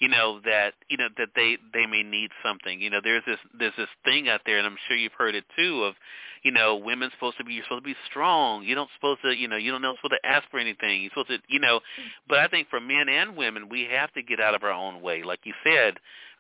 you 0.01 0.09
know 0.09 0.41
that 0.43 0.73
you 0.89 0.97
know 0.97 1.07
that 1.17 1.29
they 1.35 1.57
they 1.73 1.85
may 1.85 2.03
need 2.03 2.31
something 2.43 2.81
you 2.81 2.89
know 2.89 2.99
there's 3.01 3.23
this 3.25 3.39
there's 3.57 3.73
this 3.77 3.87
thing 4.03 4.27
out 4.27 4.41
there 4.45 4.57
and 4.57 4.67
i'm 4.67 4.77
sure 4.87 4.97
you've 4.97 5.13
heard 5.13 5.35
it 5.35 5.45
too 5.55 5.83
of 5.83 5.95
you 6.43 6.51
know, 6.51 6.75
women's 6.75 7.13
supposed 7.13 7.37
to 7.37 7.43
be 7.43 7.53
you're 7.53 7.63
supposed 7.63 7.83
to 7.83 7.89
be 7.89 7.95
strong. 8.09 8.63
You 8.63 8.75
don't 8.75 8.89
supposed 8.95 9.21
to, 9.23 9.31
you 9.31 9.47
know, 9.47 9.57
you 9.57 9.71
don't 9.71 9.81
know 9.81 9.95
supposed 9.97 10.19
to 10.21 10.27
ask 10.27 10.49
for 10.49 10.59
anything. 10.59 11.01
You're 11.01 11.11
supposed 11.11 11.29
to, 11.29 11.37
you 11.47 11.59
know. 11.59 11.79
But 12.27 12.39
I 12.39 12.47
think 12.47 12.69
for 12.69 12.79
men 12.79 13.09
and 13.09 13.37
women, 13.37 13.69
we 13.69 13.87
have 13.91 14.11
to 14.13 14.23
get 14.23 14.39
out 14.39 14.55
of 14.55 14.63
our 14.63 14.71
own 14.71 15.01
way, 15.01 15.23
like 15.23 15.41
you 15.43 15.53
said, 15.63 15.97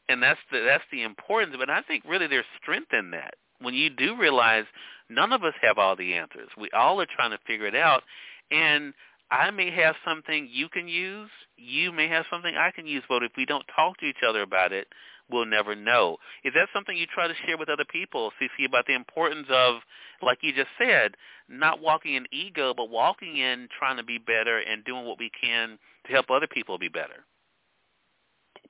and 0.09 0.21
that's 0.21 0.39
the 0.51 0.61
that's 0.61 0.83
the 0.91 1.03
importance. 1.03 1.55
But 1.57 1.69
I 1.69 1.81
think 1.81 2.03
really 2.07 2.27
there's 2.27 2.45
strength 2.61 2.93
in 2.93 3.11
that 3.11 3.35
when 3.61 3.73
you 3.73 3.89
do 3.89 4.17
realize 4.17 4.65
none 5.09 5.31
of 5.33 5.43
us 5.43 5.53
have 5.61 5.77
all 5.77 5.95
the 5.95 6.13
answers. 6.13 6.49
We 6.59 6.69
all 6.71 6.99
are 7.01 7.07
trying 7.15 7.31
to 7.31 7.39
figure 7.45 7.67
it 7.67 7.75
out, 7.75 8.03
and 8.49 8.93
I 9.31 9.49
may 9.49 9.71
have 9.71 9.95
something 10.05 10.49
you 10.51 10.67
can 10.67 10.87
use. 10.87 11.29
You 11.55 11.91
may 11.91 12.07
have 12.09 12.25
something 12.29 12.53
I 12.55 12.71
can 12.71 12.85
use. 12.85 13.03
But 13.07 13.23
if 13.23 13.31
we 13.37 13.45
don't 13.45 13.65
talk 13.73 13.97
to 13.99 14.05
each 14.05 14.23
other 14.27 14.41
about 14.41 14.73
it, 14.73 14.87
we'll 15.29 15.45
never 15.45 15.73
know. 15.73 16.17
Is 16.43 16.53
that 16.53 16.67
something 16.73 16.97
you 16.97 17.05
try 17.07 17.27
to 17.27 17.33
share 17.45 17.57
with 17.57 17.69
other 17.69 17.85
people, 17.89 18.31
CC, 18.41 18.65
about 18.67 18.85
the 18.87 18.93
importance 18.93 19.47
of, 19.49 19.75
like 20.21 20.39
you 20.41 20.53
just 20.53 20.69
said, 20.77 21.15
not 21.47 21.81
walking 21.81 22.15
in 22.15 22.25
ego, 22.31 22.73
but 22.75 22.89
walking 22.89 23.37
in 23.37 23.69
trying 23.77 23.97
to 23.97 24.03
be 24.03 24.17
better 24.17 24.59
and 24.59 24.83
doing 24.83 25.05
what 25.05 25.17
we 25.17 25.31
can 25.41 25.79
to 26.05 26.11
help 26.11 26.29
other 26.29 26.47
people 26.47 26.77
be 26.77 26.89
better? 26.89 27.25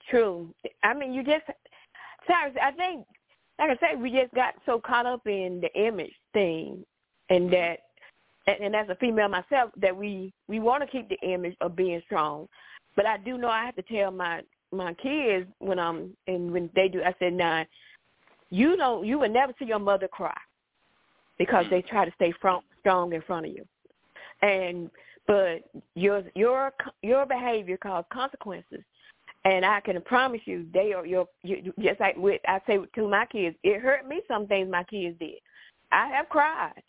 True. 0.10 0.54
I 0.84 0.94
mean, 0.94 1.14
you 1.14 1.24
just, 1.24 1.46
Cyrus, 2.28 2.56
I 2.62 2.72
think, 2.72 3.06
like 3.60 3.72
I 3.72 3.78
said, 3.80 4.02
we 4.02 4.12
just 4.12 4.34
got 4.34 4.54
so 4.66 4.80
caught 4.80 5.06
up 5.06 5.26
in 5.26 5.62
the 5.62 5.74
image 5.80 6.14
thing 6.34 6.86
and 7.30 7.52
that 7.52 7.80
and 8.48 8.76
as 8.76 8.90
a 8.90 8.96
female 8.96 9.28
myself, 9.28 9.72
that 9.78 9.96
we 9.96 10.34
we 10.48 10.60
want 10.60 10.84
to 10.84 10.90
keep 10.90 11.10
the 11.10 11.20
image 11.22 11.56
of 11.62 11.76
being 11.76 12.02
strong. 12.06 12.48
But 12.96 13.06
I 13.06 13.18
do 13.18 13.38
know 13.38 13.50
I 13.50 13.66
have 13.66 13.76
to 13.76 13.84
tell 13.84 14.12
my 14.12 14.42
my 14.72 14.94
kids 14.96 15.48
when 15.60 15.80
I'm 15.80 16.16
and 16.28 16.52
when 16.52 16.70
they 16.76 16.88
do, 16.88 17.02
I 17.04 17.14
said, 17.20 17.34
"Nah, 17.34 17.66
you 18.50 18.76
don't. 18.78 19.06
You 19.06 19.20
would 19.20 19.32
never 19.32 19.54
see 19.60 19.66
your 19.66 19.80
mother 19.80 20.08
cry 20.08 20.38
because 21.38 21.66
they 21.70 21.82
try 21.82 22.06
to 22.06 22.12
stay 22.16 22.34
front, 22.42 22.64
strong 22.80 23.14
in 23.14 23.22
front 23.22 23.46
of 23.46 23.52
you, 23.52 23.66
and 24.42 24.90
but 25.28 25.60
your 25.96 26.24
your 26.36 26.74
your 27.02 27.26
behavior 27.26 27.78
causes 27.78 28.08
consequences." 28.12 28.84
And 29.44 29.66
I 29.66 29.80
can 29.80 30.00
promise 30.04 30.42
you, 30.46 30.68
they 30.72 30.94
are 30.94 31.04
your 31.04 31.28
you, 31.42 31.74
just 31.80 32.00
like 32.00 32.16
with 32.16 32.42
I 32.48 32.62
say 32.68 32.78
to 32.96 33.08
my 33.08 33.26
kids. 33.26 33.56
It 33.64 33.82
hurt 33.82 34.08
me 34.08 34.22
some 34.28 34.46
things 34.46 34.70
my 34.70 34.84
kids 34.84 35.18
did, 35.20 35.40
I 35.92 36.08
have 36.10 36.30
cried. 36.30 36.84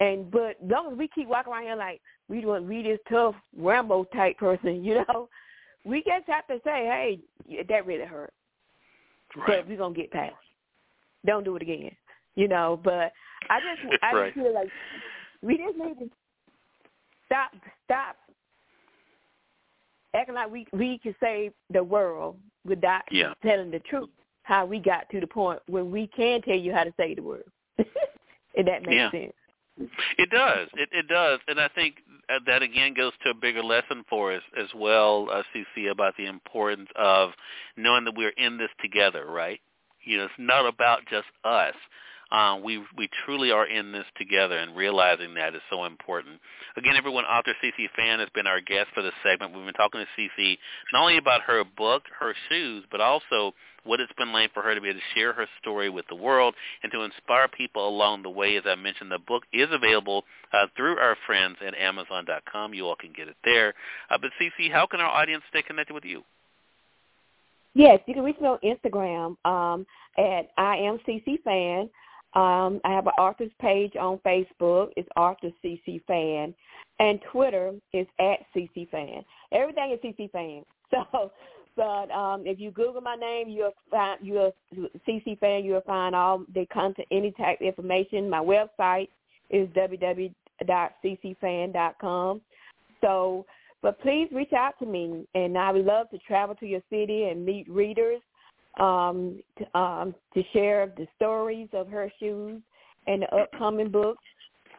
And 0.00 0.30
but 0.30 0.56
as 0.62 0.70
long 0.70 0.92
as 0.92 0.98
we 0.98 1.08
keep 1.08 1.28
walking 1.28 1.52
around 1.52 1.64
here 1.64 1.76
like 1.76 2.00
we 2.28 2.44
want 2.44 2.64
we 2.64 2.82
this 2.82 2.98
tough 3.10 3.34
Rambo 3.56 4.04
type 4.14 4.38
person, 4.38 4.84
you 4.84 4.94
know, 4.94 5.28
we 5.84 6.02
just 6.06 6.28
have 6.28 6.46
to 6.48 6.58
say, 6.64 7.18
hey, 7.46 7.64
that 7.68 7.86
really 7.86 8.04
hurt. 8.04 8.32
Right. 9.36 9.46
But 9.46 9.68
we're 9.68 9.78
gonna 9.78 9.94
get 9.94 10.10
past. 10.10 10.34
Don't 11.26 11.44
do 11.44 11.56
it 11.56 11.62
again, 11.62 11.90
you 12.36 12.48
know. 12.48 12.80
But 12.82 13.12
I 13.50 13.60
just 13.60 14.02
I 14.02 14.12
right. 14.12 14.34
just 14.34 14.44
feel 14.44 14.54
like 14.54 14.68
we 15.42 15.56
just 15.58 15.76
need 15.76 15.98
to 15.98 16.10
stop 17.26 17.50
stop 17.84 18.16
acting 20.14 20.34
like 20.34 20.50
we 20.50 20.66
we 20.72 20.98
can 20.98 21.14
save 21.20 21.52
the 21.70 21.82
world 21.82 22.36
without 22.64 23.02
yeah. 23.10 23.34
telling 23.42 23.70
the 23.70 23.80
truth. 23.80 24.08
How 24.44 24.64
we 24.64 24.78
got 24.78 25.10
to 25.10 25.20
the 25.20 25.26
point 25.26 25.60
where 25.66 25.84
we 25.84 26.06
can 26.06 26.40
tell 26.40 26.56
you 26.56 26.72
how 26.72 26.84
to 26.84 26.94
save 26.96 27.16
the 27.16 27.22
world. 27.22 27.42
if 27.78 28.66
that 28.66 28.82
makes 28.82 28.94
yeah. 28.94 29.10
sense. 29.10 29.32
It 30.18 30.30
does. 30.30 30.68
It 30.74 30.88
it 30.92 31.08
does, 31.08 31.40
and 31.48 31.60
I 31.60 31.68
think 31.68 31.96
uh, 32.28 32.38
that 32.46 32.62
again 32.62 32.94
goes 32.94 33.12
to 33.24 33.30
a 33.30 33.34
bigger 33.34 33.62
lesson 33.62 34.04
for 34.08 34.32
us 34.34 34.42
as 34.58 34.66
well, 34.74 35.28
uh, 35.30 35.42
CC, 35.54 35.90
about 35.90 36.14
the 36.16 36.26
importance 36.26 36.88
of 36.96 37.30
knowing 37.76 38.04
that 38.04 38.16
we're 38.16 38.30
in 38.30 38.58
this 38.58 38.70
together. 38.80 39.26
Right? 39.26 39.60
You 40.04 40.18
know, 40.18 40.24
it's 40.24 40.34
not 40.38 40.66
about 40.66 41.00
just 41.10 41.26
us. 41.44 41.74
Um, 42.30 42.62
we 42.62 42.78
we 42.96 43.08
truly 43.24 43.50
are 43.50 43.66
in 43.66 43.92
this 43.92 44.04
together, 44.18 44.58
and 44.58 44.76
realizing 44.76 45.34
that 45.34 45.54
is 45.54 45.62
so 45.70 45.84
important. 45.84 46.40
Again, 46.76 46.94
everyone, 46.96 47.24
author 47.24 47.54
CC 47.64 47.86
Fann 47.96 48.20
has 48.20 48.28
been 48.34 48.46
our 48.46 48.60
guest 48.60 48.88
for 48.94 49.02
this 49.02 49.14
segment. 49.22 49.54
We've 49.54 49.64
been 49.64 49.74
talking 49.74 50.04
to 50.04 50.20
CC 50.20 50.58
not 50.92 51.02
only 51.02 51.16
about 51.16 51.42
her 51.42 51.64
book, 51.64 52.02
her 52.18 52.34
shoes, 52.48 52.84
but 52.90 53.00
also 53.00 53.54
what 53.84 54.00
it's 54.00 54.12
been 54.18 54.32
like 54.32 54.52
for 54.52 54.62
her 54.62 54.74
to 54.74 54.80
be 54.80 54.88
able 54.90 55.00
to 55.00 55.18
share 55.18 55.32
her 55.32 55.46
story 55.60 55.88
with 55.88 56.04
the 56.08 56.14
world 56.14 56.54
and 56.82 56.92
to 56.92 57.02
inspire 57.02 57.48
people 57.48 57.88
along 57.88 58.22
the 58.22 58.30
way. 58.30 58.56
As 58.56 58.64
I 58.66 58.74
mentioned, 58.74 59.10
the 59.10 59.18
book 59.18 59.44
is 59.52 59.68
available 59.72 60.24
uh, 60.52 60.66
through 60.76 60.98
our 60.98 61.16
friends 61.26 61.56
at 61.66 61.74
Amazon.com. 61.74 62.74
You 62.74 62.86
all 62.86 62.96
can 62.96 63.12
get 63.16 63.28
it 63.28 63.36
there. 63.44 63.72
Uh, 64.10 64.18
but 64.20 64.30
CC, 64.40 64.70
how 64.70 64.86
can 64.86 65.00
our 65.00 65.08
audience 65.08 65.42
stay 65.48 65.62
connected 65.62 65.94
with 65.94 66.04
you? 66.04 66.22
Yes, 67.74 68.00
you 68.06 68.14
can 68.14 68.24
reach 68.24 68.40
me 68.40 68.48
on 68.48 68.58
Instagram 68.64 69.36
um, 69.44 69.86
at 70.18 70.50
I 70.58 70.76
am 70.76 70.98
CC 71.06 71.42
Fann. 71.42 71.88
Um, 72.34 72.80
I 72.84 72.92
have 72.92 73.06
an 73.06 73.14
author's 73.18 73.50
page 73.60 73.94
on 73.98 74.18
Facebook. 74.18 74.90
It's 74.96 75.08
Arthur 75.16 75.50
CC 75.64 76.02
Fann, 76.06 76.54
and 76.98 77.18
Twitter 77.32 77.72
is 77.92 78.06
at 78.20 78.40
CC 78.54 78.88
Fann. 78.90 79.24
Everything 79.52 79.92
is 79.92 80.00
CC 80.00 80.30
Fann. 80.30 80.64
So, 80.90 81.30
but 81.76 82.10
um, 82.10 82.46
if 82.46 82.58
you 82.58 82.70
Google 82.70 83.02
my 83.02 83.14
name, 83.14 83.50
you'll 83.50 83.74
find 83.90 84.18
you'll 84.22 84.54
CC 85.06 85.38
Fann. 85.38 85.62
You'll 85.64 85.82
find 85.82 86.14
all 86.14 86.46
the 86.54 86.64
content, 86.72 87.06
any 87.10 87.30
type 87.32 87.60
of 87.60 87.66
information. 87.66 88.30
My 88.30 88.40
website 88.40 89.08
is 89.50 89.68
www.ccfann.com. 89.68 92.40
So, 93.00 93.46
but 93.80 94.00
please 94.00 94.28
reach 94.32 94.52
out 94.54 94.76
to 94.80 94.86
me, 94.86 95.24
and 95.34 95.56
I 95.56 95.70
would 95.70 95.84
love 95.84 96.10
to 96.10 96.18
travel 96.18 96.56
to 96.56 96.66
your 96.66 96.82
city 96.90 97.22
and 97.24 97.46
meet 97.46 97.70
readers 97.70 98.20
um, 98.78 99.40
to, 99.58 99.78
um, 99.78 100.14
to 100.34 100.42
share 100.52 100.92
the 100.96 101.06
stories 101.16 101.68
of 101.72 101.88
her 101.88 102.10
shoes 102.18 102.60
and 103.06 103.22
the 103.22 103.34
upcoming 103.34 103.90
books. 103.90 104.22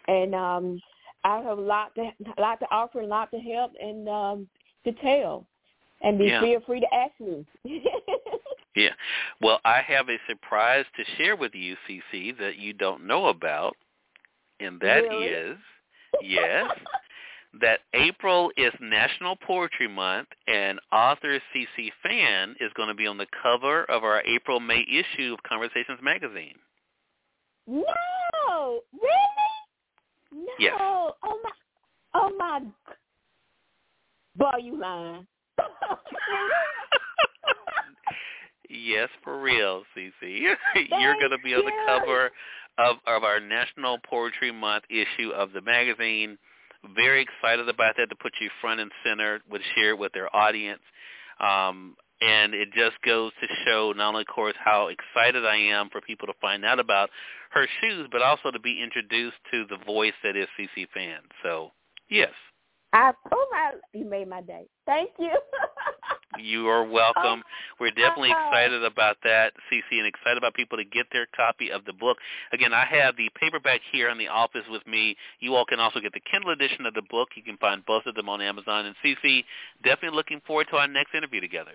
And 0.08 0.34
um, 0.34 0.82
I 1.24 1.38
have 1.42 1.58
a 1.58 1.62
lot 1.62 1.94
to 1.96 2.02
a 2.38 2.42
lot 2.42 2.60
to 2.62 2.68
offer, 2.72 3.00
and 3.00 3.08
a 3.08 3.10
lot 3.10 3.32
to 3.32 3.40
help, 3.40 3.74
and 3.82 4.08
um, 4.10 4.48
to 4.86 4.94
tell. 4.94 5.46
And 6.02 6.18
be 6.18 6.26
Yeah. 6.26 6.40
feel 6.42 6.62
free 6.62 6.80
to 6.80 6.94
ask 6.94 7.14
me. 7.20 7.46
Yeah. 8.76 8.94
Well, 9.42 9.60
I 9.66 9.82
have 9.82 10.10
a 10.10 10.18
surprise 10.28 10.86
to 10.96 11.04
share 11.18 11.36
with 11.36 11.54
you, 11.54 11.76
CC, 11.88 12.38
that 12.38 12.58
you 12.58 12.72
don't 12.72 13.06
know 13.06 13.28
about, 13.28 13.76
and 14.60 14.80
that 14.80 15.06
is 15.06 15.58
Really? 16.14 16.32
yes, 16.32 16.72
that 17.62 17.80
April 17.94 18.52
is 18.58 18.72
National 18.80 19.36
Poetry 19.36 19.88
Month, 19.88 20.28
and 20.48 20.80
author 20.92 21.40
CC 21.54 21.90
Fann 22.04 22.56
is 22.60 22.72
going 22.76 22.90
to 22.90 22.96
be 22.96 23.08
on 23.08 23.18
the 23.18 23.26
cover 23.42 23.86
of 23.86 24.04
our 24.04 24.22
April 24.26 24.60
May 24.60 24.86
issue 24.88 25.34
of 25.34 25.44
Conversations 25.44 26.00
magazine. 26.02 26.56
no, 27.68 28.82
really? 28.94 29.16
No. 30.32 30.48
Yes. 30.60 30.74
Oh 30.80 31.14
my. 31.24 31.52
Oh 32.14 32.32
my. 32.38 32.62
Boy, 34.36 34.58
you 34.62 34.80
lying. 34.80 35.26
yes, 38.70 39.10
for 39.24 39.42
real, 39.42 39.84
CC. 39.98 40.12
You're 41.00 41.16
going 41.16 41.32
to 41.32 41.40
be 41.44 41.56
on 41.56 41.66
the 41.66 41.72
cover 41.88 42.30
of 42.78 42.98
of 43.08 43.24
our 43.24 43.40
National 43.40 43.98
Poetry 44.10 44.52
Month 44.52 44.86
issue 44.90 45.32
of 45.32 45.52
the 45.52 45.62
magazine. 45.62 46.38
Very 46.96 47.22
excited 47.22 47.68
about 47.68 47.96
that 47.98 48.10
to 48.10 48.16
put 48.16 48.34
you 48.40 48.50
front 48.62 48.80
and 48.80 48.92
center, 49.04 49.42
would 49.50 49.62
share 49.76 49.92
it 49.92 50.00
with 50.00 50.14
their 50.14 50.34
audience. 50.36 50.82
Um, 51.40 51.96
and 52.22 52.54
it 52.54 52.70
just 52.74 53.02
goes 53.06 53.32
to 53.42 53.48
show 53.66 53.94
not 53.96 54.10
only, 54.10 54.22
of 54.22 54.28
course, 54.28 54.56
how 54.64 54.90
excited 54.90 55.46
I 55.46 55.56
am 55.56 55.90
for 55.90 56.02
people 56.02 56.28
to 56.28 56.34
find 56.42 56.66
out 56.66 56.80
about 56.80 57.10
her 57.52 57.66
shoes, 57.82 58.08
but 58.12 58.22
also 58.22 58.52
to 58.52 58.60
be 58.60 58.82
introduced 58.84 59.38
to 59.52 59.66
the 59.70 59.78
voice 59.86 60.14
that 60.24 60.36
is 60.36 60.48
CC 60.60 60.88
Fann. 60.94 61.22
So, 61.44 61.72
yes, 62.10 62.32
I 62.92 63.14
oh 63.32 63.48
my, 63.52 63.72
you 63.94 64.06
made 64.06 64.28
my 64.28 64.42
day. 64.42 64.66
Thank 64.86 65.12
you. 65.20 65.32
you 66.40 66.68
are 66.68 66.84
welcome. 66.84 67.44
Oh, 67.46 67.76
We're 67.80 67.92
definitely 67.92 68.34
Oh. 68.34 68.48
excited 68.48 68.84
about 68.84 69.18
that, 69.24 69.54
CC, 69.70 70.00
and 70.00 70.08
excited 70.08 70.38
about 70.38 70.54
people 70.54 70.78
to 70.78 70.84
get 70.84 71.10
their 71.12 71.26
copy 71.28 71.72
of 71.72 71.86
the 71.86 71.94
book. 71.94 72.18
Again, 72.52 72.74
I 72.74 72.86
have 72.86 73.16
the 73.16 73.30
paperback 73.36 73.82
here 73.92 74.10
in 74.10 74.18
the 74.18 74.28
office 74.28 74.68
with 74.68 74.86
me. 74.86 75.16
You 75.40 75.56
all 75.56 75.66
can 75.66 75.80
also 75.80 76.00
get 76.00 76.14
the 76.14 76.20
Kindle 76.20 76.52
edition 76.52 76.86
of 76.86 76.94
the 76.94 77.02
book. 77.04 77.30
You 77.36 77.44
can 77.44 77.58
find 77.58 77.86
both 77.86 78.06
of 78.06 78.16
them 78.16 78.28
on 78.30 78.42
Amazon. 78.42 78.86
And 78.86 78.96
CC, 79.04 79.46
definitely 79.84 80.16
looking 80.16 80.42
forward 80.42 80.68
to 80.70 80.78
our 80.78 80.88
next 80.88 81.16
interview 81.16 81.40
together. 81.40 81.74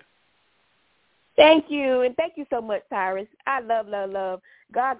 Thank 1.35 1.69
you, 1.69 2.01
and 2.01 2.15
thank 2.15 2.37
you 2.37 2.45
so 2.49 2.61
much, 2.61 2.83
Cyrus. 2.89 3.27
I 3.45 3.59
love, 3.59 3.87
love, 3.87 4.09
love. 4.09 4.41
God, 4.71 4.97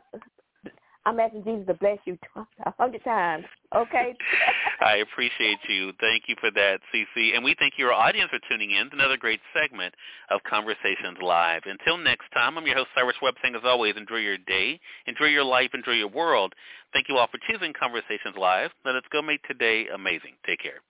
I'm 1.06 1.20
asking 1.20 1.44
Jesus 1.44 1.68
to 1.68 1.74
bless 1.76 2.00
you 2.06 2.18
a 2.36 2.72
hundred 2.80 3.04
times. 3.04 3.46
Okay. 3.76 4.16
I 4.82 4.98
appreciate 4.98 5.60
you. 5.70 5.92
Thank 6.00 6.24
you 6.28 6.36
for 6.40 6.50
that, 6.52 6.80
CC. 6.94 7.36
And 7.36 7.44
we 7.44 7.56
thank 7.60 7.74
your 7.78 7.94
audience 7.94 8.32
for 8.32 8.40
tuning 8.50 8.72
in 8.72 8.90
to 8.90 8.96
another 8.96 9.18
great 9.18 9.40
segment 9.54 9.94
of 10.32 10.42
Conversations 10.50 11.18
Live. 11.22 11.62
Until 11.66 11.98
next 11.98 12.26
time, 12.34 12.58
I'm 12.58 12.66
your 12.66 12.76
host, 12.76 12.90
Cyrus 12.96 13.16
Webb, 13.22 13.36
saying 13.42 13.56
as 13.56 13.62
always, 13.64 13.96
enjoy 13.98 14.18
your 14.18 14.38
day, 14.38 14.80
enjoy 15.06 15.26
your 15.26 15.44
life, 15.44 15.72
enjoy 15.74 15.94
your 15.94 16.10
world. 16.10 16.54
Thank 16.92 17.08
you 17.10 17.18
all 17.18 17.28
for 17.28 17.40
choosing 17.50 17.74
Conversations 17.80 18.36
Live. 18.38 18.72
Let 18.84 18.96
us 18.96 19.04
go 19.12 19.22
make 19.22 19.44
today 19.44 19.88
amazing. 19.94 20.34
Take 20.46 20.60
care. 20.60 20.82